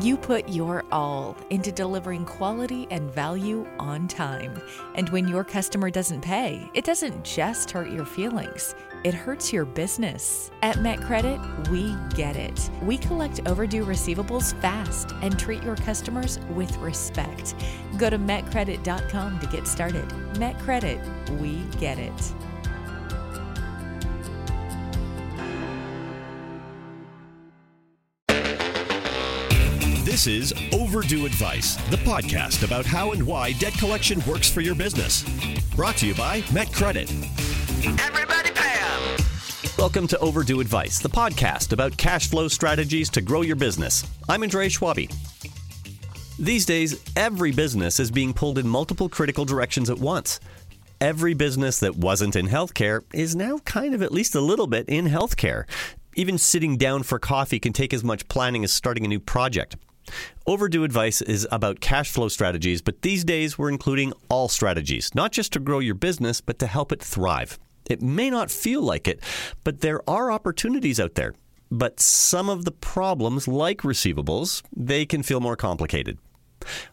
You 0.00 0.16
put 0.16 0.48
your 0.48 0.84
all 0.90 1.36
into 1.50 1.70
delivering 1.70 2.24
quality 2.24 2.86
and 2.90 3.10
value 3.10 3.66
on 3.78 4.08
time. 4.08 4.58
And 4.94 5.08
when 5.10 5.28
your 5.28 5.44
customer 5.44 5.90
doesn't 5.90 6.22
pay, 6.22 6.66
it 6.72 6.84
doesn't 6.84 7.24
just 7.24 7.70
hurt 7.70 7.90
your 7.90 8.06
feelings, 8.06 8.74
it 9.04 9.12
hurts 9.12 9.52
your 9.52 9.66
business. 9.66 10.50
At 10.62 10.76
MetCredit, 10.76 11.68
we 11.68 11.94
get 12.16 12.36
it. 12.36 12.70
We 12.82 12.96
collect 12.96 13.40
overdue 13.46 13.84
receivables 13.84 14.58
fast 14.60 15.12
and 15.20 15.38
treat 15.38 15.62
your 15.62 15.76
customers 15.76 16.38
with 16.54 16.74
respect. 16.78 17.54
Go 17.98 18.08
to 18.08 18.18
metcredit.com 18.18 19.40
to 19.40 19.46
get 19.48 19.66
started. 19.66 20.08
MetCredit, 20.34 21.40
we 21.40 21.64
get 21.78 21.98
it. 21.98 22.34
This 30.12 30.26
is 30.26 30.52
Overdue 30.74 31.24
Advice, 31.24 31.76
the 31.88 31.96
podcast 31.96 32.64
about 32.64 32.84
how 32.84 33.12
and 33.12 33.22
why 33.22 33.52
debt 33.52 33.72
collection 33.72 34.22
works 34.26 34.46
for 34.46 34.60
your 34.60 34.74
business. 34.74 35.24
Brought 35.74 35.96
to 35.96 36.06
you 36.06 36.14
by 36.14 36.42
MetCredit. 36.52 37.08
Everybody 37.98 38.50
Pam! 38.50 39.16
Welcome 39.78 40.06
to 40.08 40.18
Overdue 40.18 40.60
Advice, 40.60 40.98
the 40.98 41.08
podcast 41.08 41.72
about 41.72 41.96
cash 41.96 42.28
flow 42.28 42.48
strategies 42.48 43.08
to 43.08 43.22
grow 43.22 43.40
your 43.40 43.56
business. 43.56 44.06
I'm 44.28 44.42
Andre 44.42 44.68
Schwabi. 44.68 45.10
These 46.38 46.66
days, 46.66 47.02
every 47.16 47.50
business 47.50 47.98
is 47.98 48.10
being 48.10 48.34
pulled 48.34 48.58
in 48.58 48.68
multiple 48.68 49.08
critical 49.08 49.46
directions 49.46 49.88
at 49.88 49.98
once. 49.98 50.40
Every 51.00 51.32
business 51.32 51.80
that 51.80 51.96
wasn't 51.96 52.36
in 52.36 52.48
healthcare 52.48 53.02
is 53.14 53.34
now 53.34 53.60
kind 53.60 53.94
of 53.94 54.02
at 54.02 54.12
least 54.12 54.34
a 54.34 54.42
little 54.42 54.66
bit 54.66 54.90
in 54.90 55.06
healthcare. 55.06 55.64
Even 56.16 56.36
sitting 56.36 56.76
down 56.76 57.02
for 57.02 57.18
coffee 57.18 57.58
can 57.58 57.72
take 57.72 57.94
as 57.94 58.04
much 58.04 58.28
planning 58.28 58.62
as 58.62 58.74
starting 58.74 59.06
a 59.06 59.08
new 59.08 59.18
project. 59.18 59.76
Overdue 60.46 60.84
advice 60.84 61.22
is 61.22 61.46
about 61.50 61.80
cash 61.80 62.10
flow 62.10 62.28
strategies, 62.28 62.82
but 62.82 63.02
these 63.02 63.24
days 63.24 63.56
we're 63.56 63.68
including 63.68 64.12
all 64.28 64.48
strategies, 64.48 65.14
not 65.14 65.32
just 65.32 65.52
to 65.52 65.60
grow 65.60 65.78
your 65.78 65.94
business, 65.94 66.40
but 66.40 66.58
to 66.58 66.66
help 66.66 66.92
it 66.92 67.02
thrive. 67.02 67.58
It 67.88 68.02
may 68.02 68.30
not 68.30 68.50
feel 68.50 68.82
like 68.82 69.08
it, 69.08 69.20
but 69.64 69.80
there 69.80 70.08
are 70.08 70.32
opportunities 70.32 71.00
out 71.00 71.14
there. 71.14 71.34
But 71.70 72.00
some 72.00 72.48
of 72.48 72.64
the 72.64 72.72
problems, 72.72 73.48
like 73.48 73.82
receivables, 73.82 74.62
they 74.76 75.06
can 75.06 75.22
feel 75.22 75.40
more 75.40 75.56
complicated. 75.56 76.18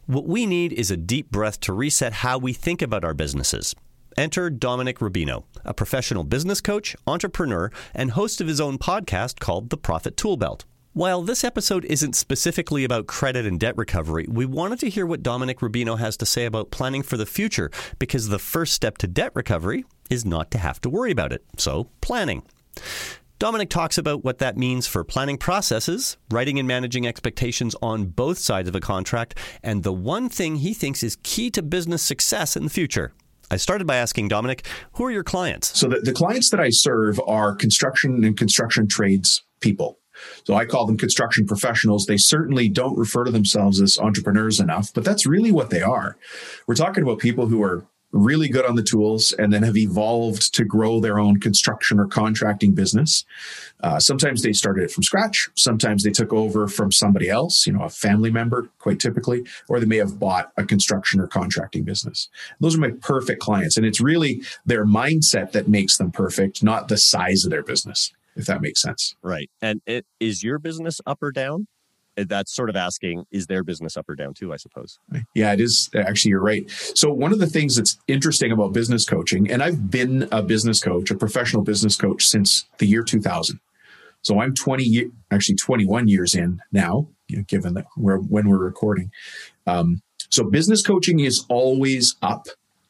What 0.06 0.26
we 0.26 0.46
need 0.46 0.74
is 0.74 0.90
a 0.90 0.98
deep 0.98 1.30
breath 1.32 1.60
to 1.62 1.74
reset 1.74 2.14
how 2.14 2.38
we 2.38 2.54
think 2.54 2.82
about 2.82 3.04
our 3.04 3.14
businesses. 3.14 3.76
Enter 4.18 4.50
Dominic 4.50 5.00
Rubino, 5.00 5.44
a 5.64 5.74
professional 5.74 6.24
business 6.24 6.62
coach, 6.62 6.96
entrepreneur, 7.06 7.72
and 7.94 8.12
host 8.12 8.42
of 8.42 8.48
his 8.48 8.60
own 8.60 8.78
podcast 8.78 9.40
called 9.40 9.70
The 9.70 9.78
Profit 9.78 10.18
Tool 10.18 10.38
Belt. 10.38 10.66
While 10.94 11.22
this 11.22 11.44
episode 11.44 11.86
isn't 11.86 12.16
specifically 12.16 12.84
about 12.84 13.06
credit 13.06 13.46
and 13.46 13.60
debt 13.60 13.78
recovery, 13.78 14.26
we 14.28 14.48
wanted 14.48 14.80
to 14.80 14.90
hear 14.90 15.06
what 15.06 15.22
Dominic 15.22 15.60
Rubino 15.60 16.00
has 16.00 16.18
to 16.18 16.26
say 16.26 16.46
about 16.46 16.72
planning 16.72 17.04
for 17.04 17.16
the 17.16 17.28
future 17.28 17.70
because 18.00 18.30
the 18.30 18.40
first 18.40 18.74
step 18.74 18.98
to 18.98 19.08
debt 19.08 19.32
recovery 19.36 19.86
is 20.10 20.26
not 20.26 20.50
to 20.50 20.58
have 20.58 20.82
to 20.82 20.90
worry 20.90 21.12
about 21.12 21.32
it. 21.32 21.44
So, 21.58 21.92
planning. 22.02 22.42
Dominic 23.38 23.70
talks 23.70 24.00
about 24.00 24.24
what 24.24 24.40
that 24.40 24.58
means 24.58 24.88
for 24.88 25.04
planning 25.04 25.38
processes, 25.38 26.18
writing 26.32 26.58
and 26.58 26.68
managing 26.68 27.06
expectations 27.06 27.76
on 27.84 28.08
both 28.08 28.40
sides 28.40 28.68
of 28.68 28.74
a 28.74 28.80
contract, 28.80 29.38
and 29.62 29.84
the 29.84 29.94
one 29.94 30.28
thing 30.28 30.56
he 30.56 30.74
thinks 30.74 31.04
is 31.04 31.18
key 31.22 31.52
to 31.52 31.62
business 31.62 32.02
success 32.02 32.58
in 32.58 32.64
the 32.64 32.70
future. 32.72 33.14
I 33.52 33.58
started 33.58 33.86
by 33.86 33.98
asking 33.98 34.30
Dominic, 34.30 34.66
who 34.94 35.06
are 35.06 35.12
your 35.12 35.24
clients? 35.24 35.78
So, 35.78 35.88
the, 35.88 36.00
the 36.00 36.14
clients 36.14 36.50
that 36.50 36.60
I 36.60 36.72
serve 36.72 37.22
are 37.28 37.54
construction 37.54 38.24
and 38.24 38.36
construction 38.36 38.88
trades 38.88 39.44
people. 39.62 39.99
So 40.46 40.56
I 40.56 40.66
call 40.66 40.86
them 40.86 40.98
construction 40.98 41.46
professionals. 41.46 42.06
They 42.06 42.18
certainly 42.18 42.70
don't 42.70 42.98
refer 42.98 43.24
to 43.24 43.32
themselves 43.32 43.82
as 43.82 43.98
entrepreneurs 43.98 44.60
enough, 44.60 44.94
but 44.94 45.04
that's 45.04 45.26
really 45.26 45.52
what 45.52 45.70
they 45.70 45.82
are. 45.82 46.18
We're 46.68 46.76
talking 46.76 47.04
about 47.04 47.20
people 47.20 47.48
who 47.48 47.64
are 47.64 47.86
really 48.12 48.50
good 48.50 48.66
on 48.66 48.76
the 48.76 48.84
tools 48.84 49.34
and 49.34 49.54
then 49.54 49.64
have 49.64 49.78
evolved 49.78 50.54
to 50.56 50.66
grow 50.66 51.00
their 51.00 51.20
own 51.20 51.40
construction 51.40 52.00
or 52.00 52.08
contracting 52.08 52.74
business. 52.74 53.24
Uh, 53.82 54.00
sometimes 54.00 54.42
they 54.42 54.54
started 54.54 54.84
it 54.84 54.92
from 54.92 55.04
scratch. 55.04 55.50
Sometimes 55.56 56.04
they 56.04 56.10
took 56.10 56.34
over 56.34 56.68
from 56.68 56.92
somebody 56.92 57.30
else, 57.30 57.68
you 57.68 57.74
know, 57.74 57.84
a 57.84 57.90
family 57.90 58.32
member, 58.32 58.70
quite 58.80 59.00
typically, 59.00 59.44
or 59.68 59.80
they 59.80 59.86
may 59.86 59.98
have 59.98 60.20
bought 60.20 60.52
a 60.58 60.66
construction 60.66 61.20
or 61.20 61.28
contracting 61.28 61.84
business. 61.84 62.30
Those 62.60 62.76
are 62.76 62.80
my 62.82 62.92
perfect 63.02 63.42
clients. 63.42 63.78
And 63.78 63.86
it's 63.86 64.02
really 64.02 64.42
their 64.66 64.86
mindset 64.86 65.52
that 65.52 65.68
makes 65.68 65.98
them 65.98 66.12
perfect, 66.12 66.64
not 66.64 66.88
the 66.88 66.98
size 66.98 67.44
of 67.44 67.52
their 67.52 67.64
business 67.64 68.12
if 68.36 68.46
that 68.46 68.62
makes 68.62 68.82
sense. 68.82 69.16
Right. 69.22 69.50
And 69.62 69.82
it, 69.86 70.06
is 70.20 70.44
your 70.44 70.60
business 70.60 71.02
up 71.06 71.22
or 71.22 71.32
down? 71.32 71.68
Uh, 72.18 72.26
that's 72.28 72.54
sort 72.54 72.70
of 72.70 72.76
asking, 72.76 73.26
is 73.32 73.48
their 73.48 73.64
business 73.64 73.96
up 73.96 74.10
or 74.10 74.16
down 74.16 74.34
too, 74.34 74.54
I 74.54 74.58
suppose? 74.58 75.00
Yeah, 75.36 75.54
it 75.54 75.62
is. 75.62 75.90
Actually, 75.96 76.30
you're 76.30 76.44
right. 76.44 76.70
So, 76.96 77.12
one 77.12 77.32
of 77.32 77.40
the 77.40 77.48
things 77.48 77.76
that's 77.76 77.98
interesting 78.08 78.52
about 78.52 78.74
business 78.74 79.06
coaching, 79.06 79.50
and 79.50 79.64
I've 79.64 79.90
been 79.90 80.28
a 80.32 80.42
business 80.42 80.82
coach, 80.82 81.12
a 81.12 81.16
professional 81.16 81.64
business 81.64 81.96
coach 81.96 82.26
since 82.26 82.66
the 82.78 82.88
year 82.88 83.04
2000. 83.04 83.60
So, 84.22 84.42
I'm 84.42 84.54
20, 84.54 85.12
actually 85.32 85.56
21 85.56 86.08
years 86.08 86.36
in 86.36 86.62
now, 86.72 87.08
you 87.28 87.38
know, 87.38 87.44
given 87.44 87.74
that 87.76 87.86
we're, 87.96 88.18
when 88.18 88.50
we're 88.50 88.58
recording. 88.58 89.12
Um, 89.68 90.02
so, 90.30 90.44
business 90.44 90.82
coaching 90.82 91.20
is 91.20 91.46
always 91.50 92.16
up. 92.22 92.48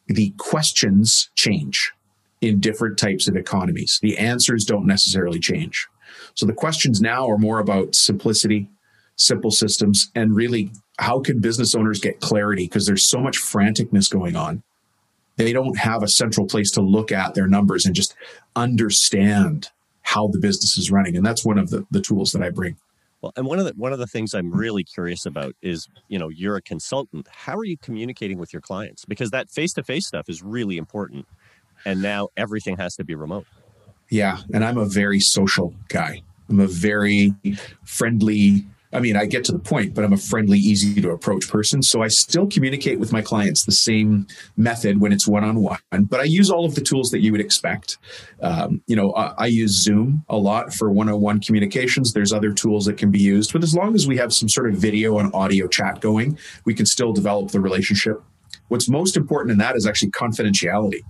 The 0.08 0.34
questions 0.38 1.30
change 1.36 1.94
in 2.42 2.60
different 2.60 2.98
types 2.98 3.28
of 3.28 3.36
economies. 3.36 4.00
The 4.02 4.18
answers 4.18 4.66
don't 4.66 4.86
necessarily 4.86 5.40
change. 5.40 5.88
So 6.36 6.46
the 6.46 6.54
questions 6.54 7.02
now 7.02 7.30
are 7.30 7.38
more 7.38 7.60
about 7.60 7.96
simplicity, 7.96 8.70
simple 9.16 9.52
systems, 9.52 10.10
and 10.16 10.36
really 10.36 10.72
how 10.98 11.20
can 11.20 11.40
business 11.40 11.76
owners 11.76 12.00
get 12.00 12.20
clarity? 12.20 12.66
Because 12.66 12.86
there's 12.86 13.10
so 13.10 13.20
much 13.20 13.38
franticness 13.38 14.10
going 14.10 14.36
on. 14.36 14.64
They 15.38 15.54
don't 15.54 15.78
have 15.78 16.04
a 16.04 16.08
central 16.08 16.48
place 16.48 16.72
to 16.72 16.82
look 16.82 17.12
at 17.12 17.34
their 17.34 17.48
numbers 17.48 17.86
and 17.86 17.96
just 17.96 18.16
understand 18.56 19.70
how 20.02 20.28
the 20.28 20.40
business 20.40 20.78
is 20.78 20.92
running. 20.92 21.16
And 21.16 21.26
that's 21.26 21.46
one 21.46 21.58
of 21.58 21.70
the, 21.70 21.86
the 21.92 22.02
tools 22.02 22.32
that 22.32 22.42
I 22.42 22.50
bring. 22.50 22.78
Well, 23.22 23.34
and 23.36 23.46
one 23.46 23.60
of 23.60 23.66
the 23.66 23.74
one 23.76 23.92
of 23.92 24.00
the 24.00 24.08
things 24.08 24.34
I'm 24.34 24.52
really 24.52 24.84
curious 24.84 25.26
about 25.26 25.54
is, 25.62 25.88
you 26.08 26.18
know, 26.18 26.30
you're 26.30 26.56
a 26.56 26.62
consultant. 26.62 27.28
How 27.30 27.56
are 27.58 27.66
you 27.66 27.78
communicating 27.78 28.40
with 28.40 28.54
your 28.54 28.62
clients? 28.62 29.04
Because 29.06 29.30
that 29.32 29.50
face-to-face 29.50 30.08
stuff 30.08 30.30
is 30.30 30.42
really 30.42 30.78
important 30.78 31.28
and 31.85 32.01
now 32.01 32.29
everything 32.38 32.78
has 32.78 32.95
to 32.95 33.03
be 33.03 33.16
remote. 33.16 33.45
Yeah, 34.09 34.40
and 34.53 34.66
I'm 34.66 34.78
a 34.78 34.85
very 34.85 35.19
social 35.19 35.73
guy. 35.88 36.23
I'm 36.50 36.59
a 36.59 36.67
very 36.67 37.34
friendly. 37.85 38.66
I 38.91 39.00
mean, 39.00 39.16
I 39.16 39.28
get 39.28 39.44
to 39.45 39.51
the 39.51 39.59
point, 39.59 39.94
but 39.94 40.03
I'm 40.03 40.13
a 40.13 40.17
friendly, 40.17 40.57
easy 40.57 41.00
to 41.00 41.12
approach 41.12 41.47
person. 41.47 41.84
So 41.84 42.01
I 42.01 42.07
still 42.07 42.47
communicate 42.47 42.97
with 42.97 43.13
my 43.13 43.22
clients 43.22 43.63
the 43.63 43.72
same 43.72 44.25
method 44.57 45.00
when 45.00 45.12
it's 45.12 45.28
one 45.28 45.44
on 45.44 45.59
one, 45.62 45.78
but 46.09 46.19
I 46.19 46.23
use 46.23 46.50
all 46.50 46.66
of 46.66 46.73
the 46.73 46.81
tools 46.81 47.12
that 47.12 47.19
you 47.19 47.31
would 47.31 47.40
expect. 47.40 48.00
Um, 48.41 48.81
you 48.88 48.96
know, 48.96 49.13
I, 49.13 49.35
I 49.38 49.46
use 49.46 49.73
Zoom 49.73 50.25
a 50.28 50.38
lot 50.38 50.73
for 50.73 50.90
one 50.90 51.07
on 51.07 51.22
one 51.22 51.40
communications. 51.40 52.13
There's 52.13 52.34
other 52.34 52.51
tools 52.51 52.85
that 52.85 52.97
can 52.97 53.11
be 53.11 53.19
used, 53.19 53.53
but 53.53 53.61
as 53.61 53.75
long 53.75 53.94
as 53.94 54.07
we 54.07 54.17
have 54.17 54.34
some 54.34 54.50
sort 54.50 54.72
of 54.72 54.79
video 54.79 55.19
and 55.19 55.31
audio 55.35 55.67
chat 55.67 56.01
going, 56.01 56.40
we 56.66 56.73
can 56.73 56.88
still 56.88 57.13
develop 57.13 57.51
the 57.51 57.59
relationship. 57.59 58.23
What's 58.69 58.90
most 58.90 59.16
important 59.16 59.51
in 59.51 59.59
that 59.59 59.75
is 59.75 59.85
actually 59.85 60.11
confidentiality 60.11 61.03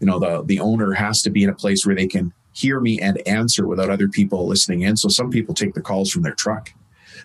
you 0.00 0.06
know 0.06 0.18
the 0.18 0.42
the 0.44 0.60
owner 0.60 0.92
has 0.92 1.22
to 1.22 1.30
be 1.30 1.42
in 1.44 1.50
a 1.50 1.54
place 1.54 1.86
where 1.86 1.94
they 1.94 2.06
can 2.06 2.32
hear 2.52 2.80
me 2.80 3.00
and 3.00 3.26
answer 3.26 3.66
without 3.66 3.90
other 3.90 4.08
people 4.08 4.46
listening 4.46 4.82
in. 4.82 4.96
So 4.96 5.08
some 5.08 5.30
people 5.30 5.54
take 5.54 5.74
the 5.74 5.80
calls 5.80 6.10
from 6.10 6.22
their 6.22 6.34
truck. 6.34 6.72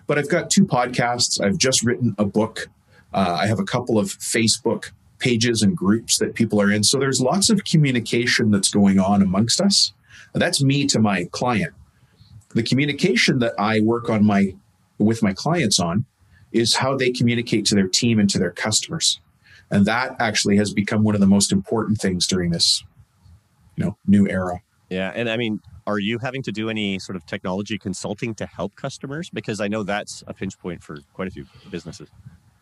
But 0.06 0.18
i've 0.18 0.28
got 0.28 0.50
two 0.50 0.64
podcasts. 0.64 1.40
I've 1.40 1.58
just 1.58 1.84
written 1.84 2.14
a 2.18 2.24
book. 2.24 2.68
Uh, 3.12 3.38
i 3.40 3.46
have 3.46 3.58
a 3.58 3.64
couple 3.64 3.98
of 3.98 4.06
facebook 4.06 4.92
pages 5.18 5.62
and 5.62 5.76
groups 5.76 6.18
that 6.18 6.34
people 6.34 6.60
are 6.60 6.70
in. 6.70 6.82
So 6.82 6.98
there's 6.98 7.20
lots 7.20 7.50
of 7.50 7.64
communication 7.64 8.50
that's 8.50 8.70
going 8.70 8.98
on 8.98 9.20
amongst 9.20 9.60
us. 9.60 9.92
That's 10.32 10.62
me 10.62 10.86
to 10.86 10.98
my 10.98 11.24
client. 11.30 11.74
The 12.54 12.62
communication 12.62 13.38
that 13.40 13.54
i 13.58 13.80
work 13.80 14.08
on 14.08 14.24
my 14.24 14.54
with 14.98 15.22
my 15.22 15.32
clients 15.32 15.80
on 15.80 16.04
is 16.52 16.76
how 16.76 16.96
they 16.96 17.10
communicate 17.10 17.64
to 17.66 17.74
their 17.74 17.88
team 17.88 18.18
and 18.18 18.28
to 18.30 18.38
their 18.38 18.50
customers 18.50 19.20
and 19.70 19.86
that 19.86 20.16
actually 20.18 20.56
has 20.56 20.72
become 20.72 21.02
one 21.02 21.14
of 21.14 21.20
the 21.20 21.26
most 21.26 21.52
important 21.52 21.98
things 21.98 22.26
during 22.26 22.50
this, 22.50 22.84
you 23.76 23.84
know, 23.84 23.96
new 24.06 24.28
era. 24.28 24.60
Yeah. 24.88 25.12
And 25.14 25.30
I 25.30 25.36
mean, 25.36 25.60
are 25.86 25.98
you 25.98 26.18
having 26.18 26.42
to 26.42 26.52
do 26.52 26.68
any 26.68 26.98
sort 26.98 27.16
of 27.16 27.24
technology 27.26 27.78
consulting 27.78 28.34
to 28.34 28.46
help 28.46 28.74
customers? 28.74 29.30
Because 29.30 29.60
I 29.60 29.68
know 29.68 29.82
that's 29.82 30.24
a 30.26 30.34
pinch 30.34 30.58
point 30.58 30.82
for 30.82 30.98
quite 31.14 31.28
a 31.28 31.30
few 31.30 31.46
businesses. 31.70 32.08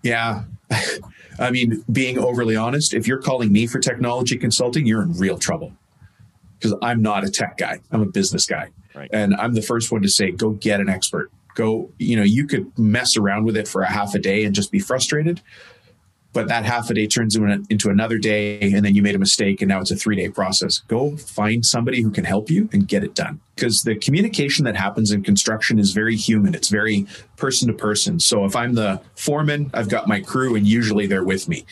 Yeah. 0.03 0.45
I 1.39 1.51
mean, 1.51 1.85
being 1.91 2.19
overly 2.19 2.57
honest, 2.57 2.95
if 2.95 3.07
you're 3.07 3.21
calling 3.21 3.53
me 3.53 3.67
for 3.67 3.79
technology 3.81 4.37
consulting, 4.37 4.87
you're 4.87 5.03
in 5.03 5.13
real 5.15 5.39
trouble 5.39 5.73
because 6.59 6.77
I'm 6.83 7.03
not 7.03 7.25
a 7.25 7.31
tech 7.31 7.57
guy. 7.57 7.81
I'm 7.91 8.03
a 8.03 8.07
business 8.07 8.47
guy. 8.47 8.71
Right. 8.95 9.09
And 9.13 9.35
I'm 9.37 9.55
the 9.55 9.63
first 9.63 9.91
one 9.91 10.03
to 10.03 10.09
say, 10.09 10.31
go 10.31 10.51
get 10.51 10.81
an 10.81 10.89
expert. 10.89 11.31
Go, 11.55 11.91
you 11.99 12.17
know, 12.17 12.23
you 12.23 12.47
could 12.47 12.77
mess 12.79 13.17
around 13.17 13.45
with 13.45 13.57
it 13.57 13.67
for 13.67 13.83
a 13.83 13.91
half 13.91 14.15
a 14.15 14.19
day 14.19 14.45
and 14.45 14.55
just 14.55 14.71
be 14.71 14.79
frustrated 14.79 15.41
but 16.33 16.49
that 16.49 16.65
half 16.65 16.91
a 16.91 16.95
day 16.95 17.07
turns 17.07 17.37
into 17.37 17.89
another 17.89 18.19
day 18.19 18.61
and 18.61 18.85
then 18.85 18.95
you 18.95 19.03
made 19.03 19.15
a 19.15 19.19
mistake 19.19 19.63
and 19.63 19.69
now 19.69 19.81
it's 19.81 19.91
a 19.91 19.97
three 19.97 20.17
day 20.17 20.29
process. 20.29 20.79
Go 20.89 21.17
find 21.17 21.65
somebody 21.65 22.03
who 22.03 22.11
can 22.11 22.25
help 22.25 22.51
you 22.51 22.69
and 22.73 22.87
get 22.87 23.03
it 23.03 23.15
done 23.15 23.41
because 23.55 23.83
the 23.83 23.97
communication 23.97 24.65
that 24.65 24.77
happens 24.77 25.11
in 25.11 25.23
construction 25.23 25.79
is 25.79 25.93
very 25.93 26.17
human. 26.17 26.55
It's 26.55 26.69
very 26.69 27.07
person 27.37 27.69
to 27.69 27.75
person. 27.75 28.21
So 28.21 28.45
if 28.45 28.55
i'm 28.57 28.75
the 28.75 29.01
foreman 29.15 29.71
i've 29.75 29.89
got 29.89 30.09
my 30.09 30.21
crew 30.21 30.55
and 30.55 30.67
usually 30.67 31.07
they're 31.07 31.25
with 31.25 31.49
me. 31.49 31.65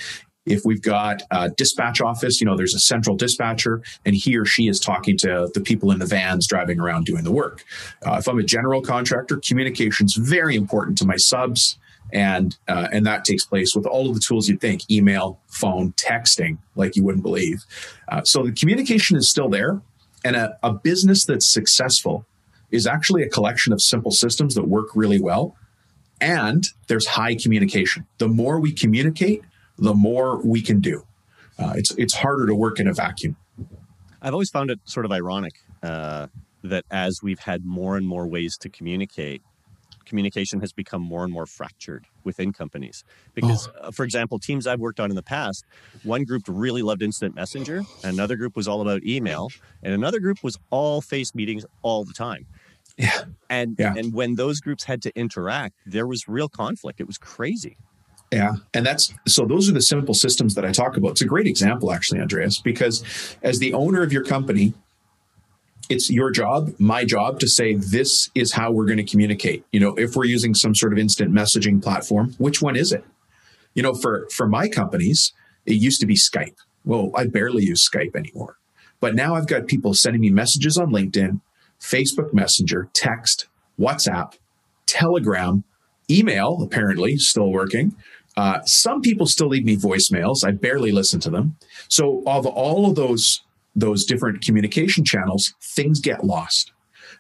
If 0.47 0.65
we've 0.65 0.83
got 0.83 1.23
a 1.33 1.51
dispatch 1.51 2.01
office, 2.01 2.41
you 2.41 2.47
know, 2.47 2.57
there's 2.57 2.75
a 2.75 2.79
central 2.79 3.17
dispatcher 3.17 3.83
and 4.05 4.15
he 4.15 4.37
or 4.37 4.45
she 4.45 4.69
is 4.69 4.79
talking 4.79 5.19
to 5.19 5.51
the 5.55 5.61
people 5.61 5.91
in 5.91 5.99
the 5.99 6.07
vans 6.07 6.47
driving 6.47 6.79
around 6.79 7.05
doing 7.05 7.25
the 7.25 7.33
work. 7.33 7.65
Uh, 8.07 8.15
if 8.19 8.29
I'm 8.29 8.39
a 8.39 8.45
general 8.45 8.81
contractor, 8.81 9.41
communication 9.45 10.07
is 10.07 10.15
very 10.15 10.55
important 10.55 10.99
to 10.99 11.05
my 11.05 11.17
subs 11.17 11.79
and 12.13 12.57
uh, 12.69 12.89
and 12.93 13.05
that 13.07 13.25
takes 13.25 13.45
place 13.45 13.75
with 13.75 13.87
all 13.87 14.09
of 14.09 14.15
the 14.15 14.21
tools 14.21 14.49
you'd 14.49 14.61
think 14.61 14.89
email 14.91 15.41
phone 15.49 15.93
texting 15.93 16.59
like 16.75 16.97
you 16.97 17.03
wouldn't 17.03 17.23
believe. 17.23 17.65
Uh, 18.09 18.23
so 18.23 18.45
the 18.45 18.53
communication 18.53 19.17
is 19.17 19.29
still 19.29 19.49
there 19.49 19.81
and 20.25 20.37
a, 20.37 20.59
a 20.63 20.73
business 20.73 21.25
that's 21.25 21.47
successful 21.47 22.25
is 22.71 22.87
actually 22.87 23.23
a 23.23 23.29
collection 23.29 23.73
of 23.73 23.81
simple 23.81 24.11
systems 24.11 24.55
that 24.55 24.67
work 24.67 24.89
really 24.95 25.21
well. 25.21 25.57
And 26.21 26.67
there's 26.89 27.07
high 27.07 27.35
communication. 27.35 28.07
The 28.19 28.29
more 28.29 28.59
we 28.59 28.73
communicate 28.73 29.43
the 29.79 29.95
more 29.95 30.41
we 30.43 30.63
can 30.63 30.81
do. 30.81 31.05
Uh, 31.59 31.75
it's 31.77 31.91
it's 31.93 32.15
harder 32.15 32.47
to 32.47 32.55
work 32.55 32.81
in 32.81 32.89
a 32.89 32.93
vacuum. 32.93 33.37
I've 34.21 34.33
always 34.33 34.51
found 34.51 34.71
it 34.71 34.81
sort 34.85 35.07
of 35.07 35.13
ironic 35.13 35.55
uh, 35.83 36.27
that 36.63 36.85
as 36.91 37.21
we've 37.23 37.39
had 37.39 37.65
more 37.65 37.97
and 37.97 38.07
more 38.07 38.27
ways 38.27 38.57
to 38.59 38.69
communicate 38.69 39.43
communication 40.07 40.61
has 40.61 40.73
become 40.73 41.03
more 41.03 41.25
and 41.25 41.33
more 41.33 41.47
fractured 41.47 42.07
within 42.25 42.53
companies. 42.53 43.05
Because, 43.35 43.69
oh. 43.69 43.89
uh, 43.89 43.91
for 43.91 44.05
example, 44.05 44.39
teams 44.39 44.67
I've 44.67 44.81
worked 44.81 45.01
on 45.01 45.11
in 45.11 45.17
the 45.17 45.23
past, 45.23 45.65
one 46.03 46.25
group 46.25 46.45
really 46.47 46.83
loved 46.83 47.03
instant 47.03 47.35
messenger, 47.35 47.83
another 48.05 48.37
group 48.37 48.57
was 48.57 48.67
all 48.69 48.81
about 48.81 49.05
email, 49.05 49.51
and 49.83 49.93
another 49.93 50.21
group 50.21 50.43
was 50.43 50.59
all 50.71 51.01
face 51.01 51.35
meetings 51.35 51.67
all 51.83 52.05
the 52.05 52.15
time. 52.15 52.47
Yeah. 52.97 53.25
And 53.51 53.77
yeah. 53.79 53.95
and 53.97 54.15
when 54.15 54.37
those 54.37 54.61
groups 54.61 54.85
had 54.85 55.03
to 55.03 55.19
interact, 55.19 55.75
there 55.85 56.07
was 56.07 56.29
real 56.29 56.49
conflict. 56.49 57.01
It 57.01 57.07
was 57.07 57.19
crazy. 57.19 57.77
Yeah. 58.33 58.55
And 58.75 58.85
that's 58.85 59.13
so 59.27 59.45
those 59.45 59.69
are 59.69 59.73
the 59.73 59.83
simple 59.83 60.15
systems 60.15 60.55
that 60.55 60.65
I 60.65 60.73
talk 60.73 60.97
about. 60.97 61.13
It's 61.13 61.21
a 61.21 61.27
great 61.27 61.47
example, 61.47 61.93
actually, 61.93 62.21
Andreas, 62.21 62.59
because 62.59 63.05
as 63.43 63.59
the 63.59 63.75
owner 63.75 64.03
of 64.03 64.13
your 64.13 64.25
company, 64.25 64.73
it's 65.89 66.11
your 66.11 66.31
job, 66.31 66.75
my 66.79 67.05
job 67.05 67.41
to 67.41 67.49
say 67.49 67.75
this 67.75 68.31
is 68.35 68.53
how 68.53 68.71
we're 68.73 68.87
going 68.87 68.97
to 68.99 69.05
communicate. 69.05 69.65
You 69.73 69.81
know, 69.81 69.95
if 69.95 70.17
we're 70.17 70.25
using 70.25 70.55
some 70.55 70.75
sort 70.75 70.93
of 70.93 70.99
instant 70.99 71.33
messaging 71.33 71.83
platform, 71.83 72.35
which 72.39 72.61
one 72.61 72.77
is 72.77 72.93
it? 72.93 73.05
You 73.75 73.83
know, 73.83 73.95
for 73.95 74.29
for 74.31 74.47
my 74.47 74.69
companies, 74.69 75.33
it 75.65 75.75
used 75.75 76.01
to 76.01 76.07
be 76.07 76.17
Skype. 76.17 76.57
Well, 76.85 77.11
I 77.15 77.27
barely 77.27 77.65
use 77.65 77.89
Skype 77.89 78.17
anymore. 78.17 78.57
But 79.01 79.15
now 79.15 79.35
I've 79.35 79.47
got 79.47 79.67
people 79.67 79.95
sending 79.95 80.23
me 80.23 80.31
messages 80.31 80.79
on 80.79 80.91
LinkedIn, 80.91 81.41
Facebook 81.81 82.33
Messenger, 82.33 82.89
text, 82.93 83.49
WhatsApp, 83.79 84.35
Telegram, 84.87 85.65
email, 86.11 86.63
apparently 86.63 87.17
still 87.19 87.51
working. 87.51 87.95
Uh, 88.37 88.63
some 88.65 89.01
people 89.01 89.27
still 89.27 89.49
leave 89.49 89.65
me 89.65 89.77
voicemails. 89.77 90.47
I 90.47 90.53
barely 90.53 90.93
listen 90.93 91.21
to 91.21 91.31
them. 91.31 91.57
So, 91.89 92.23
of 92.27 92.47
all 92.47 92.89
of 92.89 92.95
those 92.95 93.43
those 93.77 94.05
different 94.05 94.45
communication 94.45 95.05
channels, 95.05 95.55
things 95.63 96.01
get 96.01 96.25
lost. 96.25 96.73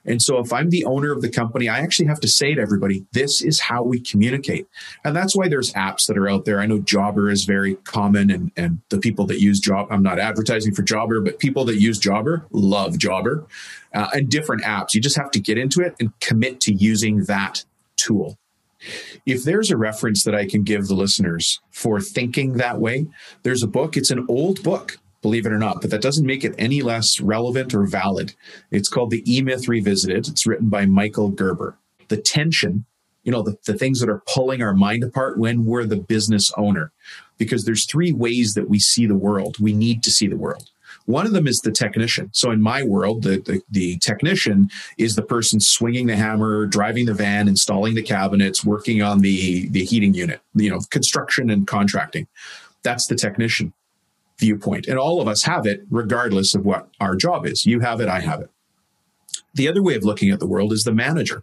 And 0.04 0.22
so 0.22 0.38
if 0.38 0.52
I'm 0.52 0.70
the 0.70 0.84
owner 0.84 1.12
of 1.12 1.20
the 1.20 1.28
company, 1.28 1.68
I 1.68 1.78
actually 1.78 2.06
have 2.06 2.20
to 2.20 2.28
say 2.28 2.54
to 2.54 2.60
everybody, 2.60 3.04
this 3.12 3.42
is 3.42 3.60
how 3.60 3.82
we 3.82 4.00
communicate. 4.00 4.66
And 5.04 5.14
that's 5.14 5.34
why 5.34 5.48
there's 5.48 5.72
apps 5.72 6.06
that 6.06 6.16
are 6.16 6.28
out 6.28 6.44
there. 6.44 6.60
I 6.60 6.66
know 6.66 6.78
Jobber 6.78 7.28
is 7.28 7.44
very 7.44 7.74
common 7.76 8.30
and, 8.30 8.52
and 8.56 8.80
the 8.88 8.98
people 8.98 9.26
that 9.26 9.40
use 9.40 9.58
Job, 9.58 9.88
I'm 9.90 10.02
not 10.02 10.18
advertising 10.18 10.74
for 10.74 10.82
Jobber, 10.82 11.20
but 11.20 11.38
people 11.38 11.64
that 11.66 11.80
use 11.80 11.98
Jobber 11.98 12.46
love 12.52 12.98
Jobber 12.98 13.46
uh, 13.94 14.08
and 14.12 14.28
different 14.28 14.62
apps. 14.62 14.94
You 14.94 15.00
just 15.00 15.16
have 15.16 15.30
to 15.32 15.40
get 15.40 15.58
into 15.58 15.80
it 15.80 15.94
and 15.98 16.18
commit 16.20 16.60
to 16.62 16.72
using 16.72 17.24
that 17.24 17.64
tool. 17.96 18.38
If 19.24 19.42
there's 19.42 19.70
a 19.70 19.76
reference 19.76 20.22
that 20.24 20.34
I 20.34 20.46
can 20.46 20.62
give 20.62 20.86
the 20.86 20.94
listeners 20.94 21.60
for 21.70 22.00
thinking 22.00 22.54
that 22.54 22.78
way, 22.78 23.06
there's 23.42 23.62
a 23.62 23.66
book. 23.66 23.96
It's 23.96 24.10
an 24.10 24.26
old 24.28 24.62
book 24.62 24.98
believe 25.26 25.44
it 25.44 25.52
or 25.52 25.58
not, 25.58 25.80
but 25.80 25.90
that 25.90 26.00
doesn't 26.00 26.24
make 26.24 26.44
it 26.44 26.54
any 26.56 26.82
less 26.82 27.20
relevant 27.20 27.74
or 27.74 27.84
valid. 27.84 28.32
It's 28.70 28.88
called 28.88 29.10
The 29.10 29.24
E 29.26 29.42
Myth 29.42 29.66
Revisited. 29.66 30.28
It's 30.28 30.46
written 30.46 30.68
by 30.68 30.86
Michael 30.86 31.30
Gerber. 31.30 31.76
The 32.06 32.16
tension, 32.16 32.84
you 33.24 33.32
know, 33.32 33.42
the, 33.42 33.58
the 33.66 33.76
things 33.76 33.98
that 33.98 34.08
are 34.08 34.22
pulling 34.32 34.62
our 34.62 34.72
mind 34.72 35.02
apart 35.02 35.36
when 35.36 35.64
we're 35.64 35.84
the 35.84 35.96
business 35.96 36.52
owner, 36.56 36.92
because 37.38 37.64
there's 37.64 37.86
three 37.86 38.12
ways 38.12 38.54
that 38.54 38.70
we 38.70 38.78
see 38.78 39.04
the 39.04 39.16
world. 39.16 39.56
We 39.58 39.72
need 39.72 40.04
to 40.04 40.12
see 40.12 40.28
the 40.28 40.36
world. 40.36 40.70
One 41.06 41.26
of 41.26 41.32
them 41.32 41.48
is 41.48 41.58
the 41.58 41.72
technician. 41.72 42.30
So 42.32 42.52
in 42.52 42.62
my 42.62 42.84
world, 42.84 43.24
the, 43.24 43.38
the, 43.38 43.62
the, 43.68 43.98
technician 43.98 44.70
is 44.96 45.16
the 45.16 45.22
person 45.22 45.58
swinging 45.58 46.06
the 46.06 46.14
hammer, 46.14 46.66
driving 46.66 47.06
the 47.06 47.14
van, 47.14 47.48
installing 47.48 47.96
the 47.96 48.02
cabinets, 48.02 48.64
working 48.64 49.02
on 49.02 49.22
the, 49.22 49.66
the 49.70 49.84
heating 49.84 50.14
unit, 50.14 50.40
you 50.54 50.70
know, 50.70 50.78
construction 50.90 51.50
and 51.50 51.66
contracting. 51.66 52.28
That's 52.84 53.08
the 53.08 53.16
technician 53.16 53.72
viewpoint. 54.38 54.86
And 54.86 54.98
all 54.98 55.20
of 55.20 55.28
us 55.28 55.44
have 55.44 55.66
it, 55.66 55.84
regardless 55.90 56.54
of 56.54 56.64
what 56.64 56.88
our 57.00 57.16
job 57.16 57.46
is. 57.46 57.66
You 57.66 57.80
have 57.80 58.00
it, 58.00 58.08
I 58.08 58.20
have 58.20 58.40
it. 58.40 58.50
The 59.54 59.68
other 59.68 59.82
way 59.82 59.94
of 59.94 60.04
looking 60.04 60.30
at 60.30 60.40
the 60.40 60.46
world 60.46 60.72
is 60.72 60.84
the 60.84 60.92
manager. 60.92 61.42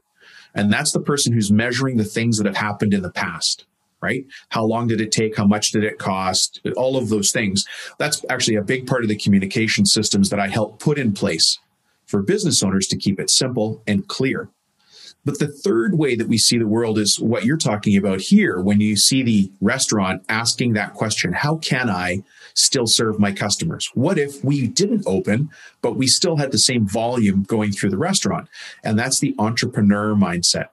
And 0.54 0.72
that's 0.72 0.92
the 0.92 1.00
person 1.00 1.34
who's 1.34 1.52
measuring 1.52 1.98
the 1.98 2.04
things 2.04 2.38
that 2.38 2.46
have 2.46 2.58
happened 2.58 2.94
in 2.94 3.02
the 3.02 3.12
past, 3.12 3.66
right? 4.02 4.26
How 4.50 4.64
long 4.64 4.88
did 4.88 5.02
it 5.02 5.12
take? 5.12 5.36
How 5.36 5.48
much 5.48 5.72
did 5.72 5.84
it 5.84 5.98
cost? 5.98 6.62
All 6.78 6.96
of 6.96 7.10
those 7.10 7.32
things. 7.32 7.66
That's 7.98 8.24
actually 8.30 8.56
a 8.56 8.64
big 8.64 8.86
part 8.86 9.04
of 9.04 9.10
the 9.10 9.18
communication 9.18 9.86
systems 9.86 10.30
that 10.30 10.40
I 10.40 10.48
help 10.48 10.80
put 10.80 11.00
in 11.00 11.14
place 11.14 11.60
for 12.06 12.22
business 12.22 12.62
owners 12.62 12.88
to 12.88 12.98
keep 12.98 13.20
it 13.20 13.32
simple 13.32 13.82
and 13.88 14.08
clear. 14.08 14.50
But 15.26 15.40
the 15.40 15.48
third 15.48 15.98
way 15.98 16.16
that 16.16 16.28
we 16.28 16.38
see 16.38 16.58
the 16.58 16.68
world 16.68 17.00
is 17.00 17.20
what 17.20 17.46
you're 17.46 17.58
talking 17.58 17.96
about 17.98 18.20
here 18.20 18.60
when 18.60 18.82
you 18.82 18.98
see 18.98 19.24
the 19.24 19.52
restaurant 19.62 20.24
asking 20.28 20.74
that 20.74 20.94
question 20.94 21.34
How 21.34 21.58
can 21.58 21.90
I 21.90 22.24
still 22.54 22.88
serve 22.88 23.20
my 23.20 23.32
customers? 23.32 23.90
What 23.94 24.18
if 24.18 24.44
we 24.44 24.68
didn't 24.68 25.04
open, 25.06 25.50
but 25.82 25.96
we 25.96 26.08
still 26.08 26.38
had 26.38 26.52
the 26.52 26.60
same 26.60 26.88
volume 26.88 27.44
going 27.44 27.72
through 27.72 27.90
the 27.92 27.98
restaurant? 27.98 28.48
And 28.84 28.98
that's 28.98 29.20
the 29.20 29.36
entrepreneur 29.40 30.16
mindset. 30.16 30.70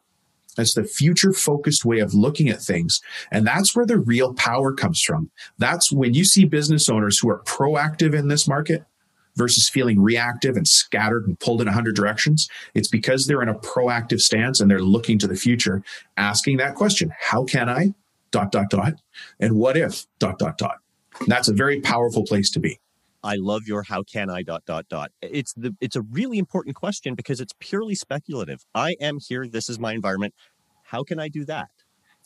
That's 0.57 0.75
the 0.75 0.85
future 0.85 1.33
focused 1.33 1.85
way 1.85 2.01
of 2.01 2.13
looking 2.13 2.49
at 2.49 2.61
things. 2.61 3.01
And 3.31 3.47
that's 3.47 3.75
where 3.75 3.87
the 3.87 3.99
real 3.99 4.35
power 4.35 4.73
comes 4.73 5.01
from. 5.01 5.31
That's 5.59 5.93
when 5.93 6.15
you 6.15 6.25
see 6.25 6.45
business 6.45 6.89
owners 6.89 7.19
who 7.19 7.31
are 7.31 7.43
proactive 7.45 8.15
in 8.15 8.29
this 8.29 8.49
market 8.49 8.85
versus 9.37 9.69
feeling 9.69 10.01
reactive 10.01 10.57
and 10.57 10.67
scattered 10.67 11.27
and 11.27 11.39
pulled 11.39 11.63
in 11.63 11.69
a 11.69 11.73
hundred 11.73 11.95
directions. 11.95 12.49
It's 12.75 12.89
because 12.89 13.27
they're 13.27 13.43
in 13.43 13.49
a 13.49 13.55
proactive 13.55 14.21
stance 14.21 14.61
and 14.61 14.71
they're 14.71 14.83
looking 14.83 15.19
to 15.21 15.29
the 15.29 15.37
future, 15.37 15.83
asking 16.17 16.57
that 16.59 16.75
question, 16.75 17.13
how 17.19 17.45
can 17.45 17.69
I 17.69 17.95
dot, 18.31 18.53
dot, 18.53 18.71
dot, 18.71 18.95
and 19.39 19.57
what 19.57 19.77
if 19.77 20.07
dot, 20.19 20.39
dot, 20.39 20.59
dot. 20.59 20.79
That's 21.27 21.49
a 21.49 21.55
very 21.55 21.81
powerful 21.81 22.25
place 22.25 22.51
to 22.53 22.61
be. 22.61 22.81
I 23.23 23.37
love 23.37 23.63
your 23.67 23.83
how 23.83 24.03
can 24.03 24.31
I 24.31 24.43
dot 24.43 24.65
dot 24.65 24.87
dot. 24.89 25.11
It's 25.21 25.53
the 25.55 25.77
it's 25.81 25.97
a 25.97 26.03
really 26.03 26.39
important 26.39 26.77
question 26.77 27.15
because 27.15 27.41
it's 27.41 27.53
purely 27.61 27.95
speculative. 27.95 28.65
I 28.75 28.97
am 29.01 29.19
here, 29.21 29.47
this 29.47 29.69
is 29.69 29.79
my 29.79 29.93
environment. 29.93 30.35
How 30.85 31.05
can 31.05 31.19
I 31.19 31.29
do 31.29 31.45
that? 31.45 31.69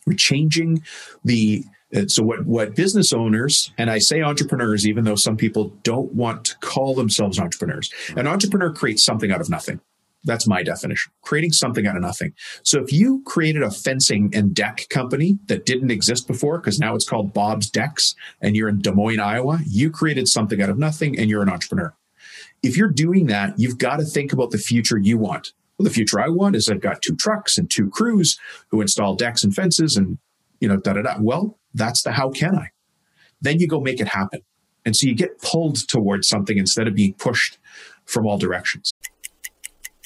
We're 0.07 0.15
changing 0.15 0.83
the 1.25 1.65
uh, 1.95 2.07
so 2.07 2.23
what 2.23 2.47
what 2.47 2.77
business 2.77 3.13
owners 3.13 3.73
and 3.79 3.91
I 3.91 3.99
say 3.99 4.23
entrepreneurs 4.23 4.87
even 4.87 5.05
though 5.05 5.17
some 5.17 5.37
people 5.37 5.73
don't 5.83 6.13
want 6.13 6.45
to 6.47 6.59
call 6.59 6.95
themselves 6.95 7.39
entrepreneurs. 7.39 7.93
An 8.17 8.27
entrepreneur 8.27 8.73
creates 8.73 9.05
something 9.05 9.33
out 9.33 9.41
of 9.41 9.51
nothing. 9.51 9.81
That's 10.25 10.47
my 10.47 10.63
definition. 10.63 11.13
Creating 11.23 11.53
something 11.53 11.87
out 11.87 11.97
of 11.97 12.03
nothing. 12.03 12.33
So 12.63 12.83
if 12.83 12.93
you 12.93 13.23
created 13.27 13.63
a 13.63 13.71
fencing 13.71 14.31
and 14.35 14.55
deck 14.55 14.87
company 14.89 15.39
that 15.47 15.67
didn't 15.67 15.91
exist 15.91 16.27
before, 16.27 16.59
because 16.59 16.79
now 16.79 16.95
it's 16.95 17.09
called 17.09 17.35
Bob's 17.35 17.71
Decks 17.71 18.15
and 18.41 18.57
you're 18.57 18.69
in 18.69 18.81
Des 18.81 18.93
Moines, 18.93 19.21
Iowa, 19.21 19.61
you 19.67 19.91
created 19.91 20.27
something 20.27 20.63
out 20.63 20.71
of 20.71 20.79
nothing 20.79 21.19
and 21.19 21.29
you're 21.29 21.43
an 21.43 21.51
entrepreneur. 21.51 21.95
If 22.63 22.77
you're 22.79 22.89
doing 22.89 23.27
that, 23.27 23.53
you've 23.59 23.79
got 23.79 23.99
to 23.99 24.05
think 24.05 24.33
about 24.33 24.51
the 24.51 24.59
future 24.59 24.99
you 24.99 25.19
want. 25.19 25.53
Well, 25.77 25.85
the 25.85 25.91
future 25.91 26.21
I 26.21 26.29
want 26.29 26.57
is 26.57 26.69
I've 26.69 26.81
got 26.81 27.03
two 27.03 27.17
trucks 27.17 27.59
and 27.59 27.71
two 27.71 27.91
crews 27.91 28.39
who 28.69 28.81
install 28.81 29.17
decks 29.17 29.45
and 29.45 29.55
fences 29.55 29.97
and, 29.97 30.19
you 30.61 30.69
know, 30.69 30.79
da 30.79 30.95
da 30.95 31.03
da. 31.03 31.17
Well, 31.21 31.59
that's 31.75 32.03
the 32.03 32.13
how 32.13 32.31
can 32.31 32.57
I? 32.57 32.69
Then 33.43 33.61
you 33.61 33.69
go 33.69 33.81
make 33.81 34.01
it 34.01 34.09
happen. 34.09 34.41
And 34.87 34.97
so 34.97 35.07
you 35.07 35.15
get 35.15 35.43
pulled 35.43 35.87
towards 35.87 36.29
something 36.29 36.57
instead 36.57 36.89
of 36.89 36.95
being 36.95 37.15
pushed 37.15 37.59
from 38.07 38.27
all 38.27 38.39
directions. 38.39 38.94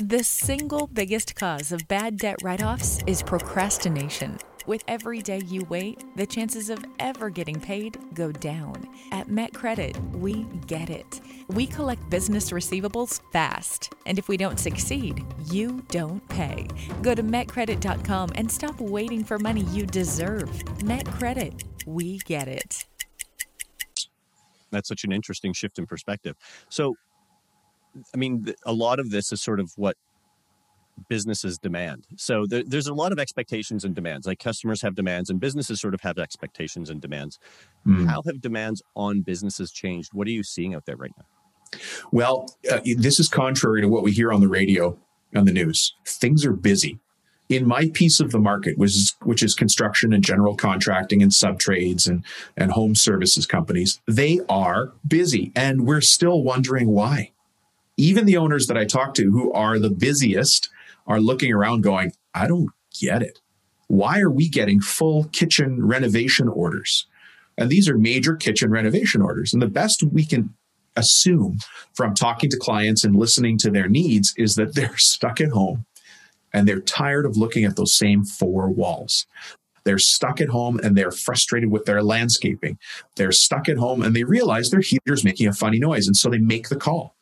The 0.00 0.23
single 0.23 0.87
biggest 0.87 1.35
cause 1.35 1.73
of 1.73 1.88
bad 1.88 2.19
debt 2.19 2.37
write 2.45 2.62
offs 2.62 3.02
is 3.09 3.21
procrastination. 3.21 4.38
With 4.64 4.85
every 4.87 5.21
day 5.23 5.40
you 5.49 5.67
wait, 5.69 6.05
the 6.14 6.25
chances 6.25 6.71
of 6.71 6.78
ever 7.00 7.31
getting 7.31 7.59
paid 7.59 7.99
go 8.14 8.31
down. 8.31 8.88
At 9.11 9.26
Met 9.26 9.52
Credit, 9.52 9.99
we 10.12 10.45
get 10.69 10.88
it. 10.88 11.21
We 11.49 11.67
collect 11.67 12.09
business 12.11 12.50
receivables 12.50 13.21
fast, 13.33 13.93
and 14.07 14.21
if 14.21 14.28
we 14.28 14.37
don't 14.37 14.61
succeed, 14.61 15.25
you 15.50 15.85
don't 15.88 16.26
pay. 16.28 16.69
Go 17.02 17.17
to 17.17 17.23
metcredit.com 17.25 18.31
and 18.37 18.49
stop 18.49 18.81
waiting 18.81 19.25
for 19.25 19.40
money 19.40 19.62
you 19.73 19.85
deserve. 19.85 20.62
Met 20.85 21.09
Credit, 21.09 21.64
we 21.87 22.19
get 22.19 22.47
it. 22.47 22.85
That's 24.71 24.88
such 24.88 25.02
an 25.02 25.11
interesting 25.11 25.52
shift 25.52 25.81
in 25.81 25.87
perspective. 25.87 26.37
So, 26.69 26.95
I 28.14 28.17
mean, 28.17 28.55
a 28.64 28.73
lot 28.73 28.99
of 28.99 29.11
this 29.11 29.33
is 29.33 29.43
sort 29.43 29.61
of 29.61 29.73
what 29.76 29.97
businesses 31.09 31.59
demand. 31.59 32.07
So 32.17 32.47
there, 32.47 32.62
there's 32.64 32.88
a 32.88 32.95
lot 32.95 33.12
of 33.12 33.19
expectations 33.19 33.85
and 33.85 33.95
demands. 33.95 34.26
Like 34.26 34.38
customers 34.38 34.83
have 34.83 34.95
demands, 34.95 35.31
and 35.31 35.38
businesses 35.38 35.81
sort 35.81 35.95
of 35.95 36.00
have 36.00 36.19
expectations 36.19 36.90
and 36.90 37.00
demands. 37.00 37.38
Mm. 37.87 38.09
How 38.09 38.23
have 38.23 38.40
demands 38.40 38.83
on 38.97 39.23
businesses 39.23 39.71
changed? 39.71 40.12
What 40.12 40.26
are 40.26 40.33
you 40.33 40.43
seeing 40.43 40.75
out 40.75 40.87
there 40.87 40.97
right 40.97 41.12
now? 41.17 41.25
Well, 42.11 42.49
uh, 42.71 42.81
this 42.97 43.21
is 43.21 43.28
contrary 43.28 43.83
to 43.83 43.88
what 43.88 44.02
we 44.02 44.12
hear 44.12 44.33
on 44.33 44.40
the 44.40 44.49
radio 44.49 44.99
on 45.37 45.45
the 45.45 45.52
news. 45.52 45.95
Things 46.07 46.45
are 46.47 46.52
busy. 46.52 46.99
In 47.49 47.67
my 47.67 47.90
piece 47.95 48.21
of 48.21 48.31
the 48.31 48.38
market, 48.38 48.76
which 48.76 48.90
is, 48.90 49.17
which 49.23 49.43
is 49.43 49.55
construction 49.55 50.12
and 50.12 50.23
general 50.23 50.55
contracting 50.55 51.23
and 51.23 51.31
subtrades 51.31 52.07
and, 52.07 52.25
and 52.57 52.73
home 52.73 52.95
services 52.95 53.47
companies, 53.47 54.00
they 54.07 54.40
are 54.50 54.93
busy. 55.07 55.52
And 55.57 55.87
we're 55.87 56.02
still 56.02 56.43
wondering 56.43 56.88
why. 56.88 57.33
Even 57.99 58.25
the 58.25 58.37
owners 58.37 58.69
that 58.69 58.78
I 58.78 58.85
talk 58.85 59.12
to 59.14 59.31
who 59.31 59.52
are 59.52 59.78
the 59.78 59.90
busiest 59.90 60.71
are 61.07 61.21
looking 61.21 61.52
around 61.52 61.83
going, 61.83 62.12
I 62.33 62.47
don't 62.47 62.71
get 62.99 63.23
it. 63.23 63.40
Why 63.88 64.21
are 64.21 64.31
we 64.31 64.49
getting 64.49 64.81
full 64.81 65.25
kitchen 65.25 65.85
renovation 65.85 66.49
orders? 66.49 67.07
And 67.57 67.69
these 67.69 67.88
are 67.88 67.99
major 67.99 68.37
kitchen 68.37 68.71
renovation 68.71 69.21
orders. 69.21 69.52
And 69.52 69.61
the 69.61 69.67
best 69.67 70.05
we 70.05 70.25
can 70.25 70.55
assume 70.95 71.59
from 71.95 72.14
talking 72.14 72.50
to 72.50 72.59
clients 72.59 73.05
and 73.05 73.17
listening 73.17 73.59
to 73.59 73.71
their 73.71 73.88
needs 73.88 74.33
is 74.37 74.55
that 74.55 74.75
they're 74.75 74.97
stuck 74.97 75.40
at 75.40 75.50
home 75.50 75.85
and 76.52 76.69
they're 76.69 76.81
tired 76.81 77.26
of 77.26 77.37
looking 77.37 77.64
at 77.64 77.76
those 77.76 77.97
same 77.97 78.25
four 78.25 78.71
walls. 78.71 79.26
They're 79.85 79.99
stuck 79.99 80.40
at 80.40 80.50
home 80.50 80.78
and 80.83 80.97
they're 80.97 81.11
frustrated 81.11 81.71
with 81.71 81.85
their 81.85 82.02
landscaping. 82.02 82.78
They're 83.17 83.33
stuck 83.33 83.69
at 83.69 83.78
home 83.78 84.02
and 84.02 84.14
they 84.14 84.25
realize 84.25 84.71
their 84.71 84.81
heater's 84.81 85.25
making 85.25 85.49
a 85.49 85.52
funny 85.52 85.78
noise. 85.78 86.07
And 86.07 86.17
so 86.17 86.28
they 86.28 86.38
make 86.38 86.69
the 86.69 86.76
call. 86.76 87.17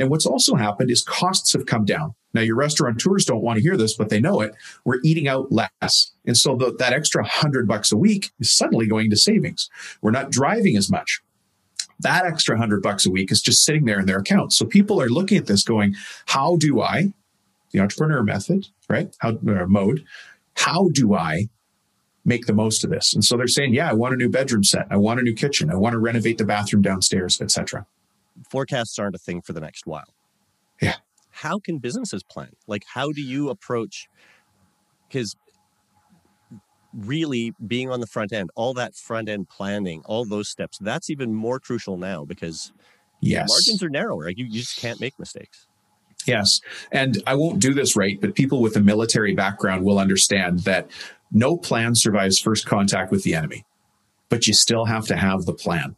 And 0.00 0.10
what's 0.10 0.26
also 0.26 0.56
happened 0.56 0.90
is 0.90 1.02
costs 1.02 1.52
have 1.52 1.66
come 1.66 1.84
down. 1.84 2.14
Now, 2.34 2.40
your 2.40 2.56
restaurateurs 2.56 3.24
don't 3.24 3.42
want 3.42 3.58
to 3.58 3.62
hear 3.62 3.76
this, 3.76 3.96
but 3.96 4.08
they 4.08 4.20
know 4.20 4.40
it. 4.40 4.54
We're 4.84 5.00
eating 5.04 5.28
out 5.28 5.52
less. 5.52 6.12
And 6.26 6.36
so 6.36 6.56
the, 6.56 6.74
that 6.78 6.92
extra 6.92 7.24
hundred 7.24 7.68
bucks 7.68 7.92
a 7.92 7.96
week 7.96 8.30
is 8.40 8.50
suddenly 8.50 8.86
going 8.86 9.10
to 9.10 9.16
savings. 9.16 9.68
We're 10.00 10.10
not 10.10 10.30
driving 10.30 10.76
as 10.76 10.90
much 10.90 11.20
that 12.00 12.24
extra 12.24 12.56
hundred 12.56 12.82
bucks 12.82 13.06
a 13.06 13.10
week 13.10 13.30
is 13.30 13.42
just 13.42 13.64
sitting 13.64 13.84
there 13.84 14.00
in 14.00 14.06
their 14.06 14.18
account. 14.18 14.52
So 14.52 14.64
people 14.64 15.00
are 15.00 15.08
looking 15.08 15.38
at 15.38 15.46
this 15.46 15.62
going, 15.62 15.94
how 16.26 16.56
do 16.56 16.80
I, 16.80 17.12
the 17.72 17.80
entrepreneur 17.80 18.22
method, 18.22 18.68
right? 18.88 19.14
How 19.18 19.30
uh, 19.30 19.66
mode, 19.66 20.04
how 20.56 20.88
do 20.92 21.14
I 21.14 21.48
make 22.24 22.46
the 22.46 22.54
most 22.54 22.84
of 22.84 22.90
this? 22.90 23.14
And 23.14 23.24
so 23.24 23.36
they're 23.36 23.46
saying, 23.46 23.74
yeah, 23.74 23.90
I 23.90 23.92
want 23.92 24.14
a 24.14 24.16
new 24.16 24.28
bedroom 24.28 24.64
set. 24.64 24.86
I 24.90 24.96
want 24.96 25.20
a 25.20 25.22
new 25.22 25.34
kitchen. 25.34 25.70
I 25.70 25.76
want 25.76 25.92
to 25.92 25.98
renovate 25.98 26.38
the 26.38 26.44
bathroom 26.44 26.82
downstairs, 26.82 27.40
etc. 27.40 27.86
Forecasts 28.50 28.98
aren't 28.98 29.14
a 29.14 29.18
thing 29.18 29.42
for 29.42 29.52
the 29.52 29.60
next 29.60 29.86
while. 29.86 30.14
Yeah. 30.80 30.96
How 31.30 31.58
can 31.58 31.78
businesses 31.78 32.22
plan? 32.22 32.50
Like, 32.66 32.84
how 32.86 33.12
do 33.12 33.22
you 33.22 33.50
approach? 33.50 34.08
Because 35.08 35.36
really 36.92 37.52
being 37.66 37.90
on 37.90 38.00
the 38.00 38.06
front 38.06 38.32
end, 38.32 38.50
all 38.54 38.74
that 38.74 38.94
front 38.94 39.28
end 39.28 39.48
planning, 39.48 40.02
all 40.06 40.24
those 40.24 40.48
steps, 40.48 40.78
that's 40.80 41.10
even 41.10 41.34
more 41.34 41.60
crucial 41.60 41.96
now 41.96 42.24
because 42.24 42.72
yes. 43.20 43.48
margins 43.48 43.82
are 43.82 43.88
narrower. 43.88 44.28
You, 44.28 44.44
you 44.44 44.60
just 44.60 44.78
can't 44.78 45.00
make 45.00 45.18
mistakes. 45.18 45.66
Yes. 46.26 46.60
And 46.92 47.22
I 47.26 47.34
won't 47.34 47.60
do 47.60 47.72
this 47.72 47.96
right, 47.96 48.20
but 48.20 48.34
people 48.34 48.60
with 48.60 48.76
a 48.76 48.80
military 48.80 49.34
background 49.34 49.84
will 49.84 49.98
understand 49.98 50.60
that 50.60 50.90
no 51.32 51.56
plan 51.56 51.94
survives 51.94 52.38
first 52.38 52.66
contact 52.66 53.10
with 53.10 53.22
the 53.22 53.34
enemy, 53.34 53.64
but 54.28 54.46
you 54.46 54.52
still 54.52 54.84
have 54.84 55.06
to 55.06 55.16
have 55.16 55.44
the 55.46 55.54
plan. 55.54 55.96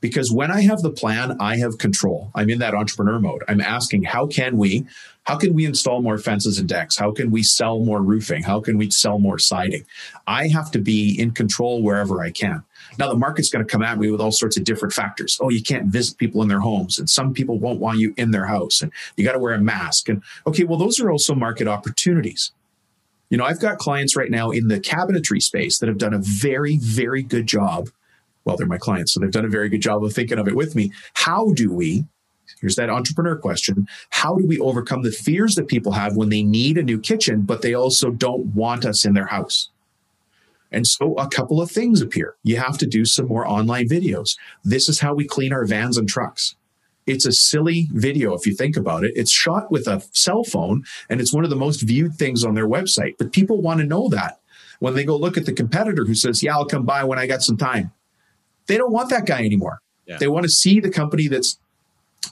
Because 0.00 0.32
when 0.32 0.50
I 0.50 0.62
have 0.62 0.80
the 0.80 0.90
plan, 0.90 1.36
I 1.40 1.58
have 1.58 1.78
control. 1.78 2.30
I'm 2.34 2.48
in 2.48 2.58
that 2.60 2.74
entrepreneur 2.74 3.18
mode. 3.18 3.44
I'm 3.48 3.60
asking, 3.60 4.04
how 4.04 4.26
can 4.26 4.56
we, 4.56 4.86
how 5.24 5.36
can 5.36 5.54
we 5.54 5.66
install 5.66 6.00
more 6.00 6.16
fences 6.16 6.58
and 6.58 6.68
decks? 6.68 6.96
How 6.96 7.12
can 7.12 7.30
we 7.30 7.42
sell 7.42 7.80
more 7.80 8.00
roofing? 8.00 8.42
How 8.42 8.60
can 8.60 8.78
we 8.78 8.90
sell 8.90 9.18
more 9.18 9.38
siding? 9.38 9.84
I 10.26 10.48
have 10.48 10.70
to 10.72 10.78
be 10.78 11.18
in 11.20 11.32
control 11.32 11.82
wherever 11.82 12.22
I 12.22 12.30
can. 12.30 12.64
Now 12.98 13.08
the 13.08 13.16
market's 13.16 13.50
going 13.50 13.64
to 13.64 13.70
come 13.70 13.82
at 13.82 13.98
me 13.98 14.10
with 14.10 14.20
all 14.20 14.32
sorts 14.32 14.56
of 14.56 14.64
different 14.64 14.94
factors. 14.94 15.38
Oh, 15.40 15.50
you 15.50 15.62
can't 15.62 15.86
visit 15.86 16.18
people 16.18 16.42
in 16.42 16.48
their 16.48 16.60
homes 16.60 16.98
and 16.98 17.08
some 17.08 17.34
people 17.34 17.58
won't 17.58 17.78
want 17.78 17.98
you 17.98 18.14
in 18.16 18.30
their 18.30 18.46
house 18.46 18.80
and 18.80 18.90
you 19.16 19.24
got 19.24 19.32
to 19.32 19.38
wear 19.38 19.54
a 19.54 19.60
mask. 19.60 20.08
And 20.08 20.22
okay, 20.46 20.64
well, 20.64 20.78
those 20.78 20.98
are 20.98 21.10
also 21.10 21.34
market 21.34 21.68
opportunities. 21.68 22.52
You 23.28 23.36
know, 23.36 23.44
I've 23.44 23.60
got 23.60 23.78
clients 23.78 24.16
right 24.16 24.30
now 24.30 24.50
in 24.50 24.66
the 24.68 24.80
cabinetry 24.80 25.40
space 25.40 25.78
that 25.78 25.88
have 25.88 25.98
done 25.98 26.14
a 26.14 26.20
very, 26.20 26.78
very 26.78 27.22
good 27.22 27.46
job 27.46 27.90
well, 28.50 28.56
they're 28.56 28.66
my 28.66 28.78
clients, 28.78 29.12
so 29.12 29.20
they've 29.20 29.30
done 29.30 29.44
a 29.44 29.48
very 29.48 29.68
good 29.68 29.80
job 29.80 30.02
of 30.02 30.12
thinking 30.12 30.36
of 30.36 30.48
it 30.48 30.56
with 30.56 30.74
me. 30.74 30.90
How 31.14 31.52
do 31.52 31.72
we, 31.72 32.04
here's 32.60 32.74
that 32.74 32.90
entrepreneur 32.90 33.36
question, 33.36 33.86
how 34.10 34.34
do 34.34 34.44
we 34.44 34.58
overcome 34.58 35.02
the 35.02 35.12
fears 35.12 35.54
that 35.54 35.68
people 35.68 35.92
have 35.92 36.16
when 36.16 36.30
they 36.30 36.42
need 36.42 36.76
a 36.76 36.82
new 36.82 36.98
kitchen, 36.98 37.42
but 37.42 37.62
they 37.62 37.74
also 37.74 38.10
don't 38.10 38.46
want 38.46 38.84
us 38.84 39.04
in 39.04 39.14
their 39.14 39.26
house? 39.26 39.70
And 40.72 40.84
so 40.84 41.14
a 41.14 41.28
couple 41.28 41.62
of 41.62 41.70
things 41.70 42.00
appear. 42.00 42.34
You 42.42 42.56
have 42.56 42.76
to 42.78 42.86
do 42.86 43.04
some 43.04 43.28
more 43.28 43.46
online 43.46 43.88
videos. 43.88 44.36
This 44.64 44.88
is 44.88 44.98
how 44.98 45.14
we 45.14 45.28
clean 45.28 45.52
our 45.52 45.64
vans 45.64 45.96
and 45.96 46.08
trucks. 46.08 46.56
It's 47.06 47.26
a 47.26 47.32
silly 47.32 47.88
video 47.92 48.34
if 48.34 48.46
you 48.46 48.54
think 48.54 48.76
about 48.76 49.04
it. 49.04 49.12
It's 49.14 49.30
shot 49.30 49.70
with 49.70 49.86
a 49.86 50.02
cell 50.12 50.42
phone 50.42 50.82
and 51.08 51.20
it's 51.20 51.32
one 51.32 51.44
of 51.44 51.50
the 51.50 51.56
most 51.56 51.82
viewed 51.82 52.14
things 52.14 52.44
on 52.44 52.54
their 52.54 52.68
website. 52.68 53.14
But 53.16 53.32
people 53.32 53.62
want 53.62 53.78
to 53.78 53.86
know 53.86 54.08
that 54.08 54.40
when 54.80 54.94
they 54.94 55.04
go 55.04 55.16
look 55.16 55.36
at 55.36 55.46
the 55.46 55.52
competitor 55.52 56.04
who 56.04 56.14
says, 56.14 56.42
Yeah, 56.42 56.54
I'll 56.54 56.66
come 56.66 56.84
by 56.84 57.04
when 57.04 57.18
I 57.18 57.26
got 57.26 57.42
some 57.42 57.56
time. 57.56 57.92
They 58.70 58.78
don't 58.78 58.92
want 58.92 59.10
that 59.10 59.26
guy 59.26 59.44
anymore. 59.44 59.80
Yeah. 60.06 60.18
They 60.18 60.28
want 60.28 60.44
to 60.44 60.50
see 60.50 60.80
the 60.80 60.90
company 60.90 61.28
that's 61.28 61.58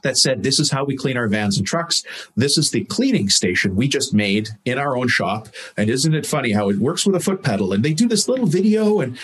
that 0.02 0.16
said, 0.16 0.42
this 0.42 0.60
is 0.60 0.70
how 0.70 0.84
we 0.84 0.96
clean 0.96 1.16
our 1.16 1.28
vans 1.28 1.58
and 1.58 1.66
trucks. 1.66 2.04
This 2.36 2.56
is 2.58 2.70
the 2.70 2.84
cleaning 2.84 3.28
station 3.28 3.74
we 3.74 3.88
just 3.88 4.14
made 4.14 4.50
in 4.64 4.78
our 4.78 4.96
own 4.96 5.08
shop. 5.08 5.48
And 5.76 5.90
isn't 5.90 6.14
it 6.14 6.26
funny 6.26 6.52
how 6.52 6.68
it 6.68 6.78
works 6.78 7.06
with 7.06 7.16
a 7.16 7.20
foot 7.20 7.42
pedal? 7.42 7.72
And 7.72 7.84
they 7.84 7.94
do 7.94 8.06
this 8.06 8.28
little 8.28 8.46
video. 8.46 9.00
And 9.00 9.18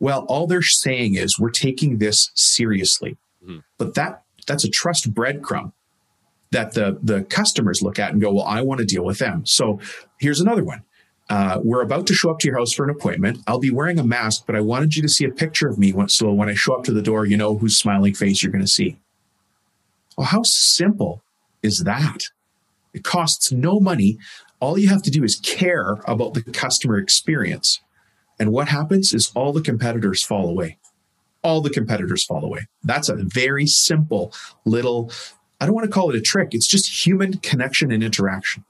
well, 0.00 0.24
all 0.28 0.46
they're 0.46 0.62
saying 0.62 1.14
is 1.14 1.38
we're 1.38 1.50
taking 1.50 1.98
this 1.98 2.30
seriously. 2.34 3.16
Mm-hmm. 3.44 3.58
But 3.76 3.94
that 3.94 4.22
that's 4.46 4.64
a 4.64 4.70
trust 4.70 5.12
breadcrumb 5.14 5.72
that 6.50 6.74
the 6.74 6.98
the 7.02 7.22
customers 7.24 7.82
look 7.82 7.98
at 7.98 8.12
and 8.12 8.20
go, 8.20 8.32
well, 8.32 8.46
I 8.46 8.62
want 8.62 8.80
to 8.80 8.86
deal 8.86 9.04
with 9.04 9.18
them. 9.18 9.44
So 9.46 9.78
here's 10.18 10.40
another 10.40 10.64
one 10.64 10.82
uh, 11.30 11.60
we're 11.62 11.82
about 11.82 12.06
to 12.06 12.14
show 12.14 12.30
up 12.30 12.38
to 12.38 12.48
your 12.48 12.58
house 12.58 12.72
for 12.72 12.84
an 12.84 12.90
appointment. 12.90 13.38
I'll 13.46 13.58
be 13.58 13.70
wearing 13.70 13.98
a 13.98 14.04
mask, 14.04 14.44
but 14.46 14.56
I 14.56 14.60
wanted 14.60 14.96
you 14.96 15.02
to 15.02 15.08
see 15.08 15.24
a 15.24 15.30
picture 15.30 15.68
of 15.68 15.78
me. 15.78 15.92
So 16.08 16.32
when 16.32 16.48
I 16.48 16.54
show 16.54 16.74
up 16.74 16.84
to 16.84 16.92
the 16.92 17.02
door, 17.02 17.26
you 17.26 17.36
know 17.36 17.58
whose 17.58 17.76
smiling 17.76 18.14
face 18.14 18.42
you're 18.42 18.52
going 18.52 18.64
to 18.64 18.68
see. 18.68 18.96
Well, 20.16 20.26
how 20.26 20.42
simple 20.42 21.22
is 21.62 21.84
that? 21.84 22.24
It 22.94 23.04
costs 23.04 23.52
no 23.52 23.78
money. 23.78 24.18
All 24.60 24.78
you 24.78 24.88
have 24.88 25.02
to 25.02 25.10
do 25.10 25.22
is 25.22 25.36
care 25.36 25.98
about 26.06 26.34
the 26.34 26.42
customer 26.42 26.98
experience. 26.98 27.80
And 28.40 28.50
what 28.50 28.68
happens 28.68 29.12
is 29.12 29.30
all 29.34 29.52
the 29.52 29.60
competitors 29.60 30.24
fall 30.24 30.48
away. 30.48 30.78
All 31.42 31.60
the 31.60 31.70
competitors 31.70 32.24
fall 32.24 32.44
away. 32.44 32.66
That's 32.82 33.08
a 33.08 33.16
very 33.16 33.66
simple 33.66 34.32
little, 34.64 35.12
I 35.60 35.66
don't 35.66 35.74
want 35.74 35.84
to 35.84 35.92
call 35.92 36.10
it 36.10 36.16
a 36.16 36.20
trick. 36.20 36.48
It's 36.52 36.66
just 36.66 37.06
human 37.06 37.38
connection 37.38 37.92
and 37.92 38.02
interaction. 38.02 38.64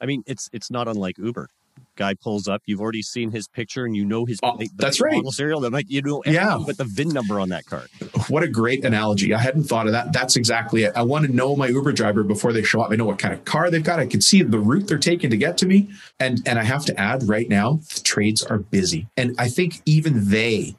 I 0.00 0.06
mean, 0.06 0.22
it's 0.26 0.50
it's 0.52 0.70
not 0.70 0.86
unlike 0.86 1.16
Uber 1.18 1.48
guy 1.96 2.14
pulls 2.14 2.48
up, 2.48 2.62
you've 2.66 2.80
already 2.80 3.02
seen 3.02 3.30
his 3.30 3.48
picture 3.48 3.84
and 3.84 3.96
you 3.96 4.04
know 4.04 4.24
his 4.24 4.38
oh, 4.42 4.58
that's 4.76 5.00
right. 5.00 5.22
Serial. 5.30 5.64
I'm 5.64 5.72
like, 5.72 5.86
you 5.88 6.02
know, 6.02 6.22
yeah, 6.26 6.58
but 6.64 6.76
the 6.76 6.84
VIN 6.84 7.08
number 7.08 7.40
on 7.40 7.48
that 7.50 7.66
car. 7.66 7.84
What 8.28 8.42
a 8.42 8.48
great 8.48 8.84
analogy. 8.84 9.34
I 9.34 9.38
hadn't 9.38 9.64
thought 9.64 9.86
of 9.86 9.92
that. 9.92 10.12
That's 10.12 10.36
exactly 10.36 10.84
it. 10.84 10.92
I 10.96 11.02
want 11.02 11.26
to 11.26 11.32
know 11.32 11.56
my 11.56 11.68
Uber 11.68 11.92
driver 11.92 12.22
before 12.22 12.52
they 12.52 12.62
show 12.62 12.80
up. 12.80 12.90
I 12.90 12.96
know 12.96 13.04
what 13.04 13.18
kind 13.18 13.34
of 13.34 13.44
car 13.44 13.70
they've 13.70 13.82
got. 13.82 13.98
I 13.98 14.06
can 14.06 14.20
see 14.20 14.42
the 14.42 14.58
route 14.58 14.88
they're 14.88 14.98
taking 14.98 15.30
to 15.30 15.36
get 15.36 15.58
to 15.58 15.66
me. 15.66 15.90
And 16.20 16.40
and 16.46 16.58
I 16.58 16.64
have 16.64 16.84
to 16.86 17.00
add 17.00 17.28
right 17.28 17.48
now, 17.48 17.80
the 17.94 18.00
trades 18.00 18.42
are 18.44 18.58
busy. 18.58 19.06
And 19.16 19.34
I 19.38 19.48
think 19.48 19.82
even 19.86 20.28
they 20.28 20.76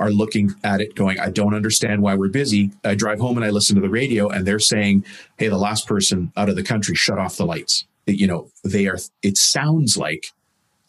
are 0.00 0.10
looking 0.10 0.54
at 0.64 0.80
it 0.80 0.94
going, 0.94 1.18
I 1.18 1.30
don't 1.30 1.54
understand 1.54 2.02
why 2.02 2.14
we're 2.14 2.28
busy. 2.28 2.70
I 2.84 2.94
drive 2.94 3.18
home 3.18 3.36
and 3.36 3.44
I 3.44 3.50
listen 3.50 3.74
to 3.76 3.82
the 3.82 3.88
radio 3.88 4.28
and 4.28 4.46
they're 4.46 4.58
saying, 4.58 5.04
Hey, 5.36 5.48
the 5.48 5.58
last 5.58 5.86
person 5.86 6.32
out 6.36 6.48
of 6.48 6.56
the 6.56 6.62
country 6.62 6.94
shut 6.94 7.18
off 7.18 7.36
the 7.36 7.46
lights. 7.46 7.84
You 8.06 8.26
know, 8.26 8.50
they 8.64 8.86
are, 8.86 8.98
it 9.22 9.36
sounds 9.36 9.96
like 9.98 10.32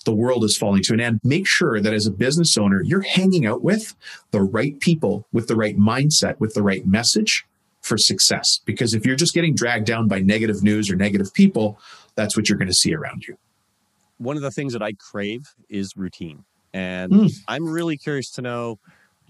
the 0.10 0.16
world 0.16 0.44
is 0.44 0.58
falling 0.58 0.82
to 0.82 0.92
an 0.96 1.00
end. 1.00 1.20
Make 1.24 1.46
sure 1.46 1.80
that 1.80 1.94
as 1.94 2.08
a 2.08 2.12
business 2.12 2.58
owner, 2.58 2.82
you're 2.82 3.01
hanging 3.01 3.46
out 3.46 3.62
with 3.62 3.96
the 4.32 4.42
right 4.42 4.80
people, 4.80 5.28
with 5.32 5.48
the 5.48 5.56
right 5.56 5.78
mindset, 5.78 6.39
with 6.39 6.56
the 6.56 6.63
right 6.63 6.84
message 6.88 7.46
for 7.82 7.96
success. 7.96 8.60
Because 8.66 8.96
if 8.96 9.06
you're 9.06 9.16
just 9.16 9.36
getting 9.36 9.54
dragged 9.54 9.86
down 9.86 10.08
by 10.08 10.20
negative 10.20 10.63
news 10.63 10.89
or 10.89 10.96
negative 10.96 11.32
people, 11.32 11.80
that's 12.16 12.36
what 12.36 12.50
you're 12.50 12.58
going 12.58 12.70
to 12.70 12.74
see 12.74 12.92
around 12.92 13.28
you. 13.28 13.38
One 14.18 14.36
of 14.36 14.42
the 14.42 14.50
things 14.50 14.74
that 14.74 14.82
I 14.82 14.94
crave 14.94 15.54
is 15.70 15.96
routine. 15.96 16.44
And 16.74 17.12
mm. 17.12 17.32
I'm 17.48 17.70
really 17.70 17.96
curious 17.96 18.32
to 18.32 18.42
know 18.42 18.80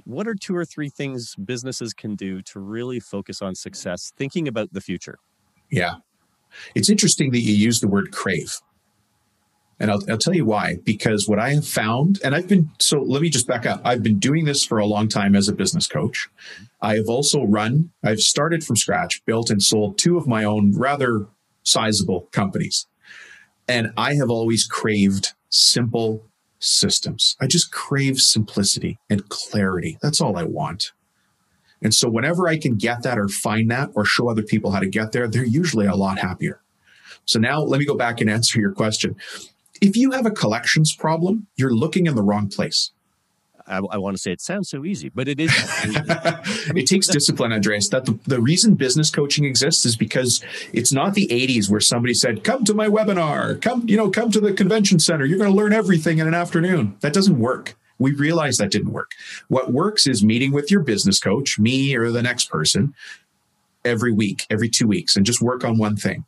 what 0.05 0.29
are 0.29 0.36
two 0.36 0.55
or 0.55 0.63
three 0.63 0.88
things 0.88 1.36
businesses 1.36 1.93
can 1.93 2.15
do 2.15 2.41
to 2.43 2.62
really 2.62 3.01
focus 3.01 3.41
on 3.41 3.53
success, 3.53 4.13
thinking 4.15 4.48
about 4.48 4.71
the 4.71 4.79
future? 4.79 5.19
Yeah. 5.69 5.95
It's 6.74 6.89
interesting 6.89 7.31
that 7.31 7.41
you 7.41 7.53
use 7.53 7.81
the 7.81 7.89
word 7.89 8.13
crave 8.13 8.62
And 9.79 9.89
I'll, 9.89 10.01
I'll 10.09 10.17
tell 10.17 10.36
you 10.36 10.45
why. 10.45 10.77
Because 10.83 11.27
what 11.27 11.39
I 11.39 11.51
have 11.51 11.67
found, 11.67 12.19
and 12.24 12.36
I've 12.36 12.48
been, 12.48 12.69
so 12.79 13.01
let 13.01 13.21
me 13.21 13.29
just 13.29 13.48
back 13.48 13.65
up. 13.65 13.81
I've 13.86 14.03
been 14.03 14.19
doing 14.19 14.45
this 14.45 14.63
for 14.63 14.77
a 14.77 14.86
long 14.86 15.07
time 15.07 15.36
as 15.36 15.48
a 15.48 15.53
business 15.53 15.88
coach. 15.88 16.29
I 16.81 16.95
have 16.95 17.07
also 17.07 17.43
run, 17.43 17.91
I've 18.03 18.19
started 18.19 18.63
from 18.63 18.75
scratch, 18.75 19.24
built 19.25 19.50
and 19.50 19.63
sold 19.63 19.98
two 19.98 20.17
of 20.17 20.27
my 20.27 20.43
own 20.43 20.74
rather 20.75 21.27
sizable 21.63 22.27
companies. 22.31 22.88
And 23.67 23.93
I 23.95 24.15
have 24.15 24.29
always 24.29 24.65
craved 24.65 25.33
simple 25.50 26.25
systems. 26.59 27.38
I 27.39 27.48
just 27.48 27.71
crave 27.71 28.19
simplicity 28.19 29.00
and 29.09 29.29
clarity. 29.29 29.98
That's 30.01 30.19
all 30.19 30.38
I 30.38 30.43
want. 30.43 30.91
And 31.81 31.93
so 31.93 32.09
whenever 32.09 32.48
I 32.48 32.57
can 32.57 32.75
get 32.75 33.03
that 33.03 33.17
or 33.17 33.29
find 33.29 33.71
that 33.71 33.89
or 33.95 34.03
show 34.03 34.29
other 34.29 34.43
people 34.43 34.71
how 34.71 34.79
to 34.79 34.89
get 34.89 35.12
there, 35.12 35.27
they're 35.27 35.45
usually 35.45 35.86
a 35.86 35.95
lot 35.95 36.19
happier. 36.19 36.62
So 37.25 37.39
now 37.39 37.62
let 37.62 37.79
me 37.79 37.86
go 37.86 37.95
back 37.95 38.19
and 38.19 38.29
answer 38.29 38.59
your 38.59 38.74
question. 38.74 39.15
If 39.81 39.95
you 39.95 40.12
have 40.12 40.25
a 40.25 40.31
collections 40.31 40.95
problem, 40.95 41.48
you're 41.55 41.74
looking 41.74 42.05
in 42.05 42.15
the 42.15 42.21
wrong 42.21 42.50
place. 42.50 42.91
I, 43.69 43.77
I 43.77 43.98
want 43.98 44.17
to 44.17 44.21
say 44.21 44.31
it 44.31 44.41
sounds 44.41 44.69
so 44.69 44.83
easy, 44.83 45.09
but 45.09 45.27
it 45.27 45.39
is. 45.39 45.51
it 46.75 46.88
takes 46.88 47.07
discipline, 47.07 47.53
Andreas. 47.53 47.88
That 47.89 48.05
the, 48.05 48.17
the 48.25 48.41
reason 48.41 48.74
business 48.74 49.12
coaching 49.12 49.45
exists 49.45 49.86
is 49.86 49.95
because 49.95 50.43
it's 50.74 50.91
not 50.91 51.13
the 51.13 51.27
80s 51.27 51.69
where 51.69 51.79
somebody 51.79 52.15
said, 52.15 52.43
"Come 52.43 52.65
to 52.65 52.74
my 52.74 52.88
webinar, 52.88 53.62
come, 53.62 53.88
you 53.88 53.95
know, 53.95 54.09
come 54.09 54.31
to 54.31 54.41
the 54.41 54.53
convention 54.53 55.00
center. 55.00 55.24
You're 55.24 55.38
going 55.38 55.51
to 55.51 55.55
learn 55.55 55.71
everything 55.71 56.17
in 56.17 56.27
an 56.27 56.33
afternoon." 56.33 56.98
That 57.01 57.13
doesn't 57.13 57.38
work. 57.39 57.77
We 58.00 58.13
realized 58.13 58.59
that 58.59 58.71
didn't 58.71 58.91
work. 58.91 59.12
What 59.50 59.71
works 59.71 60.07
is 60.07 60.24
meeting 60.24 60.51
with 60.51 60.71
your 60.71 60.81
business 60.81 61.19
coach, 61.19 61.59
me 61.59 61.95
or 61.95 62.12
the 62.12 62.24
next 62.24 62.50
person, 62.50 62.95
every 63.86 64.12
week, 64.12 64.48
every 64.50 64.69
two 64.69 64.88
weeks, 64.88 65.15
and 65.15 65.25
just 65.25 65.41
work 65.41 65.63
on 65.63 65.77
one 65.77 65.95
thing 65.95 66.25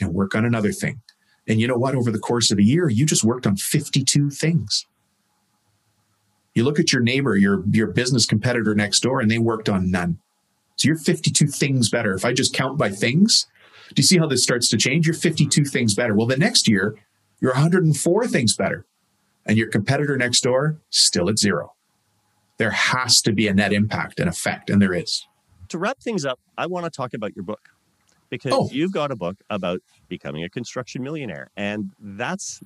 and 0.00 0.14
work 0.14 0.34
on 0.34 0.44
another 0.44 0.72
thing. 0.72 1.02
And 1.46 1.60
you 1.60 1.68
know 1.68 1.76
what? 1.76 1.94
Over 1.94 2.10
the 2.10 2.18
course 2.18 2.50
of 2.50 2.58
a 2.58 2.62
year, 2.62 2.88
you 2.88 3.04
just 3.04 3.24
worked 3.24 3.46
on 3.46 3.56
52 3.56 4.30
things. 4.30 4.86
You 6.54 6.64
look 6.64 6.78
at 6.78 6.92
your 6.92 7.02
neighbor, 7.02 7.36
your, 7.36 7.64
your 7.70 7.88
business 7.88 8.26
competitor 8.26 8.74
next 8.74 9.00
door, 9.00 9.20
and 9.20 9.30
they 9.30 9.38
worked 9.38 9.68
on 9.68 9.90
none. 9.90 10.18
So 10.76 10.86
you're 10.86 10.96
52 10.96 11.46
things 11.48 11.90
better. 11.90 12.14
If 12.14 12.24
I 12.24 12.32
just 12.32 12.54
count 12.54 12.78
by 12.78 12.90
things, 12.90 13.46
do 13.88 14.00
you 14.00 14.04
see 14.04 14.18
how 14.18 14.26
this 14.26 14.42
starts 14.42 14.68
to 14.70 14.76
change? 14.76 15.06
You're 15.06 15.14
52 15.14 15.64
things 15.64 15.94
better. 15.94 16.14
Well, 16.14 16.26
the 16.26 16.36
next 16.36 16.68
year, 16.68 16.96
you're 17.40 17.52
104 17.52 18.26
things 18.28 18.56
better 18.56 18.86
and 19.46 19.58
your 19.58 19.68
competitor 19.68 20.16
next 20.16 20.40
door 20.42 20.78
still 20.90 21.28
at 21.28 21.38
zero. 21.38 21.74
There 22.56 22.70
has 22.70 23.20
to 23.22 23.32
be 23.32 23.48
a 23.48 23.54
net 23.54 23.72
impact 23.72 24.20
and 24.20 24.28
effect, 24.28 24.70
and 24.70 24.80
there 24.80 24.94
is. 24.94 25.26
To 25.68 25.78
wrap 25.78 26.00
things 26.00 26.24
up, 26.24 26.38
I 26.56 26.66
want 26.66 26.84
to 26.84 26.90
talk 26.90 27.14
about 27.14 27.34
your 27.34 27.44
book 27.44 27.68
because 28.30 28.52
oh. 28.52 28.68
you've 28.70 28.92
got 28.92 29.10
a 29.10 29.16
book 29.16 29.36
about 29.50 29.80
becoming 30.08 30.44
a 30.44 30.50
construction 30.50 31.02
millionaire, 31.02 31.50
and 31.56 31.92
that's 32.00 32.60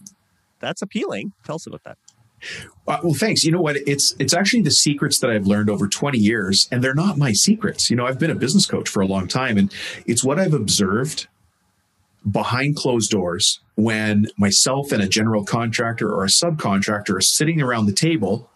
that's 0.61 0.83
appealing. 0.83 1.33
Tell 1.45 1.57
us 1.57 1.67
about 1.67 1.85
that. 1.85 1.99
Uh, 2.87 2.99
well, 3.03 3.15
thanks. 3.15 3.45
You 3.45 3.53
know 3.53 3.61
what? 3.61 3.77
It's 3.87 4.15
it's 4.19 4.35
actually 4.35 4.63
the 4.63 4.71
secrets 4.71 5.19
that 5.21 5.31
I've 5.31 5.47
learned 5.47 5.71
over 5.71 5.89
20 5.89 6.19
years, 6.19 6.69
and 6.71 6.83
they're 6.83 6.95
not 6.95 7.19
my 7.19 7.33
secrets. 7.33 7.91
You 7.91 7.97
know, 7.97 8.07
I've 8.07 8.19
been 8.19 8.31
a 8.31 8.37
business 8.37 8.67
coach 8.67 8.89
for 8.89 9.01
a 9.01 9.07
long 9.07 9.29
time, 9.29 9.59
and 9.59 9.73
it's 10.07 10.25
what 10.25 10.39
I've 10.39 10.55
observed 10.55 11.27
behind 12.31 12.77
closed 12.77 13.11
doors 13.11 13.61
when 13.77 14.27
myself 14.37 14.93
and 14.93 15.03
a 15.03 15.09
general 15.09 15.45
contractor 15.45 16.11
or 16.11 16.25
a 16.25 16.29
subcontractor 16.29 17.17
are 17.17 17.21
sitting 17.21 17.61
around 17.61 17.87
the 17.87 17.93
table 17.93 18.51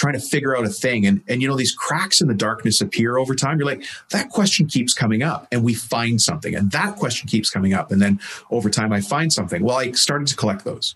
trying 0.00 0.14
to 0.14 0.20
figure 0.20 0.56
out 0.56 0.64
a 0.64 0.70
thing. 0.70 1.06
And 1.06 1.22
and 1.28 1.42
you 1.42 1.48
know 1.48 1.56
these 1.56 1.74
cracks 1.74 2.20
in 2.20 2.28
the 2.28 2.34
darkness 2.34 2.80
appear 2.80 3.18
over 3.18 3.34
time. 3.34 3.58
You're 3.58 3.66
like 3.66 3.84
that 4.10 4.30
question 4.30 4.66
keeps 4.66 4.94
coming 4.94 5.22
up 5.22 5.46
and 5.52 5.62
we 5.62 5.74
find 5.74 6.20
something. 6.20 6.54
And 6.54 6.70
that 6.72 6.96
question 6.96 7.28
keeps 7.28 7.50
coming 7.50 7.74
up. 7.74 7.92
And 7.92 8.00
then 8.00 8.18
over 8.50 8.70
time 8.70 8.92
I 8.92 9.02
find 9.02 9.32
something. 9.32 9.62
Well 9.62 9.76
I 9.76 9.92
started 9.92 10.26
to 10.28 10.36
collect 10.36 10.64
those. 10.64 10.94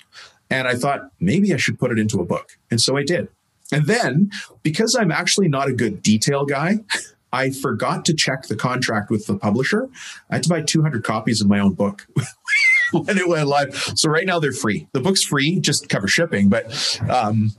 And 0.48 0.66
I 0.66 0.74
thought 0.74 1.10
maybe 1.20 1.52
I 1.52 1.58
should 1.58 1.78
put 1.78 1.90
it 1.90 1.98
into 1.98 2.20
a 2.20 2.24
book. 2.24 2.56
And 2.70 2.80
so 2.80 2.96
I 2.96 3.04
did. 3.04 3.28
And 3.72 3.86
then 3.86 4.30
because 4.62 4.94
I'm 4.94 5.10
actually 5.10 5.48
not 5.48 5.68
a 5.68 5.72
good 5.72 6.02
detail 6.02 6.46
guy 6.46 6.80
I 7.34 7.50
forgot 7.50 8.04
to 8.04 8.14
check 8.14 8.44
the 8.44 8.54
contract 8.54 9.10
with 9.10 9.26
the 9.26 9.36
publisher. 9.36 9.88
I 10.30 10.36
had 10.36 10.44
to 10.44 10.48
buy 10.48 10.62
200 10.62 11.02
copies 11.02 11.40
of 11.40 11.48
my 11.48 11.58
own 11.58 11.72
book 11.72 12.06
when 12.92 13.18
it 13.18 13.28
went 13.28 13.48
live. 13.48 13.74
So 13.96 14.08
right 14.08 14.24
now 14.24 14.38
they're 14.38 14.52
free. 14.52 14.86
The 14.92 15.00
book's 15.00 15.24
free, 15.24 15.58
just 15.58 15.88
cover 15.88 16.06
shipping, 16.06 16.48
but 16.48 17.00
um, 17.10 17.50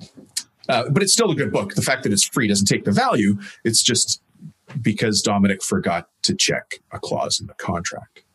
uh, 0.69 0.89
but 0.89 1.03
it's 1.03 1.13
still 1.13 1.31
a 1.31 1.36
good 1.36 1.51
book. 1.51 1.75
The 1.75 1.81
fact 1.81 2.04
that 2.04 2.12
it's 2.12 2.23
free 2.23 2.47
doesn't 2.47 2.67
take 2.67 2.86
the 2.86 2.91
value. 2.91 3.38
It's 3.63 3.84
just 3.84 4.21
because 4.82 5.21
Dominic 5.21 5.63
forgot 5.63 6.10
to 6.23 6.36
check 6.36 6.82
a 6.91 6.99
clause 6.99 7.39
in 7.39 7.47
the 7.47 7.54
contract 7.54 8.25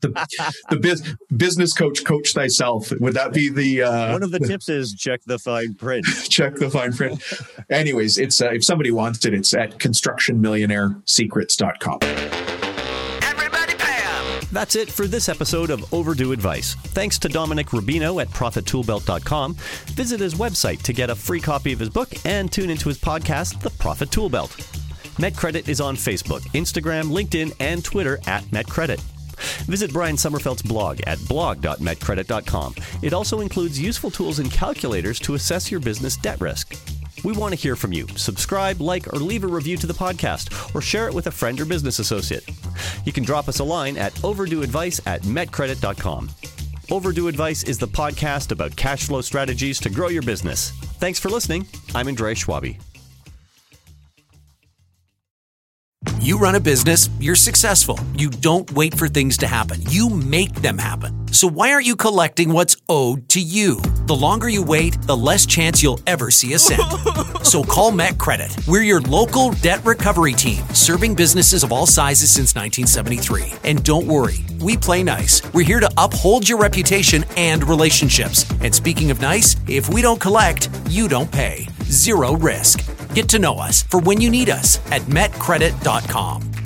the, 0.00 0.56
the 0.70 0.76
biz, 0.76 1.14
business 1.34 1.72
coach 1.72 2.04
coach 2.04 2.32
thyself 2.32 2.92
would 3.00 3.14
that 3.14 3.32
be 3.32 3.48
the 3.48 3.82
uh, 3.82 4.12
one 4.12 4.22
of 4.22 4.30
the 4.30 4.38
tips 4.40 4.68
is 4.68 4.92
check 4.94 5.22
the 5.26 5.38
fine 5.38 5.72
print 5.74 6.04
check 6.28 6.54
the 6.56 6.70
fine 6.70 6.92
print 6.92 7.22
anyways 7.70 8.18
it's 8.18 8.42
uh, 8.42 8.50
if 8.50 8.64
somebody 8.64 8.90
wants 8.90 9.24
it 9.24 9.32
it's 9.34 9.54
at 9.54 9.78
constructionmillionairesecrets.com 9.78 12.00
Pam. 12.00 12.41
That's 14.52 14.76
it 14.76 14.92
for 14.92 15.06
this 15.06 15.30
episode 15.30 15.70
of 15.70 15.92
Overdue 15.94 16.32
Advice. 16.32 16.74
Thanks 16.74 17.18
to 17.20 17.28
Dominic 17.28 17.68
Rubino 17.68 18.20
at 18.20 18.28
ProfitToolBelt.com. 18.28 19.54
Visit 19.94 20.20
his 20.20 20.34
website 20.34 20.82
to 20.82 20.92
get 20.92 21.08
a 21.08 21.14
free 21.14 21.40
copy 21.40 21.72
of 21.72 21.78
his 21.78 21.88
book 21.88 22.12
and 22.26 22.52
tune 22.52 22.68
into 22.68 22.90
his 22.90 22.98
podcast, 22.98 23.60
The 23.62 23.70
Profit 23.70 24.10
Toolbelt. 24.10 24.50
MetCredit 25.16 25.68
is 25.68 25.80
on 25.80 25.96
Facebook, 25.96 26.40
Instagram, 26.52 27.04
LinkedIn, 27.04 27.54
and 27.60 27.82
Twitter 27.82 28.18
at 28.26 28.44
MetCredit. 28.44 29.00
Visit 29.64 29.90
Brian 29.90 30.16
Sommerfeld's 30.16 30.62
blog 30.62 31.00
at 31.06 31.18
blog.metcredit.com. 31.28 32.74
It 33.00 33.14
also 33.14 33.40
includes 33.40 33.80
useful 33.80 34.10
tools 34.10 34.38
and 34.38 34.50
calculators 34.50 35.18
to 35.20 35.34
assess 35.34 35.70
your 35.70 35.80
business 35.80 36.16
debt 36.18 36.40
risk. 36.40 36.76
We 37.24 37.32
want 37.32 37.54
to 37.54 37.60
hear 37.60 37.76
from 37.76 37.92
you. 37.92 38.06
Subscribe, 38.16 38.80
like, 38.80 39.12
or 39.12 39.18
leave 39.18 39.44
a 39.44 39.48
review 39.48 39.76
to 39.76 39.86
the 39.86 39.92
podcast, 39.94 40.74
or 40.74 40.80
share 40.80 41.06
it 41.08 41.14
with 41.14 41.26
a 41.26 41.30
friend 41.30 41.60
or 41.60 41.64
business 41.64 41.98
associate. 41.98 42.44
You 43.04 43.12
can 43.12 43.24
drop 43.24 43.48
us 43.48 43.60
a 43.60 43.64
line 43.64 43.96
at 43.96 44.12
overdueadvice 44.14 45.00
at 45.06 45.22
metcredit.com. 45.22 46.30
Overdue 46.90 47.28
Advice 47.28 47.62
is 47.62 47.78
the 47.78 47.88
podcast 47.88 48.50
about 48.50 48.76
cash 48.76 49.06
flow 49.06 49.20
strategies 49.20 49.80
to 49.80 49.88
grow 49.88 50.08
your 50.08 50.22
business. 50.22 50.70
Thanks 50.98 51.18
for 51.18 51.30
listening. 51.30 51.66
I'm 51.94 52.08
Andreas 52.08 52.44
Schwabi. 52.44 52.91
You 56.22 56.38
run 56.38 56.54
a 56.54 56.60
business, 56.60 57.10
you're 57.18 57.34
successful. 57.34 57.98
You 58.14 58.30
don't 58.30 58.70
wait 58.74 58.96
for 58.96 59.08
things 59.08 59.36
to 59.38 59.48
happen, 59.48 59.82
you 59.88 60.08
make 60.08 60.54
them 60.62 60.78
happen. 60.78 61.26
So, 61.32 61.48
why 61.48 61.72
aren't 61.72 61.86
you 61.86 61.96
collecting 61.96 62.52
what's 62.52 62.76
owed 62.88 63.28
to 63.30 63.40
you? 63.40 63.80
The 64.06 64.14
longer 64.14 64.48
you 64.48 64.62
wait, 64.62 65.02
the 65.02 65.16
less 65.16 65.46
chance 65.46 65.82
you'll 65.82 65.98
ever 66.06 66.30
see 66.30 66.52
a 66.52 66.60
cent. 66.60 66.80
so, 67.42 67.64
call 67.64 67.90
Met 67.90 68.18
Credit. 68.18 68.56
We're 68.68 68.84
your 68.84 69.00
local 69.00 69.50
debt 69.50 69.84
recovery 69.84 70.34
team, 70.34 70.62
serving 70.74 71.16
businesses 71.16 71.64
of 71.64 71.72
all 71.72 71.86
sizes 71.86 72.30
since 72.30 72.54
1973. 72.54 73.54
And 73.64 73.82
don't 73.82 74.06
worry, 74.06 74.44
we 74.60 74.76
play 74.76 75.02
nice. 75.02 75.42
We're 75.52 75.64
here 75.64 75.80
to 75.80 75.90
uphold 75.96 76.48
your 76.48 76.58
reputation 76.58 77.24
and 77.36 77.68
relationships. 77.68 78.48
And 78.60 78.72
speaking 78.72 79.10
of 79.10 79.20
nice, 79.20 79.56
if 79.66 79.88
we 79.88 80.02
don't 80.02 80.20
collect, 80.20 80.68
you 80.88 81.08
don't 81.08 81.32
pay. 81.32 81.66
Zero 81.86 82.36
risk. 82.36 82.84
Get 83.14 83.28
to 83.28 83.38
know 83.38 83.58
us 83.58 83.82
for 83.82 84.00
when 84.00 84.20
you 84.20 84.30
need 84.30 84.48
us 84.48 84.78
at 84.90 85.02
metcredit.com. 85.02 86.61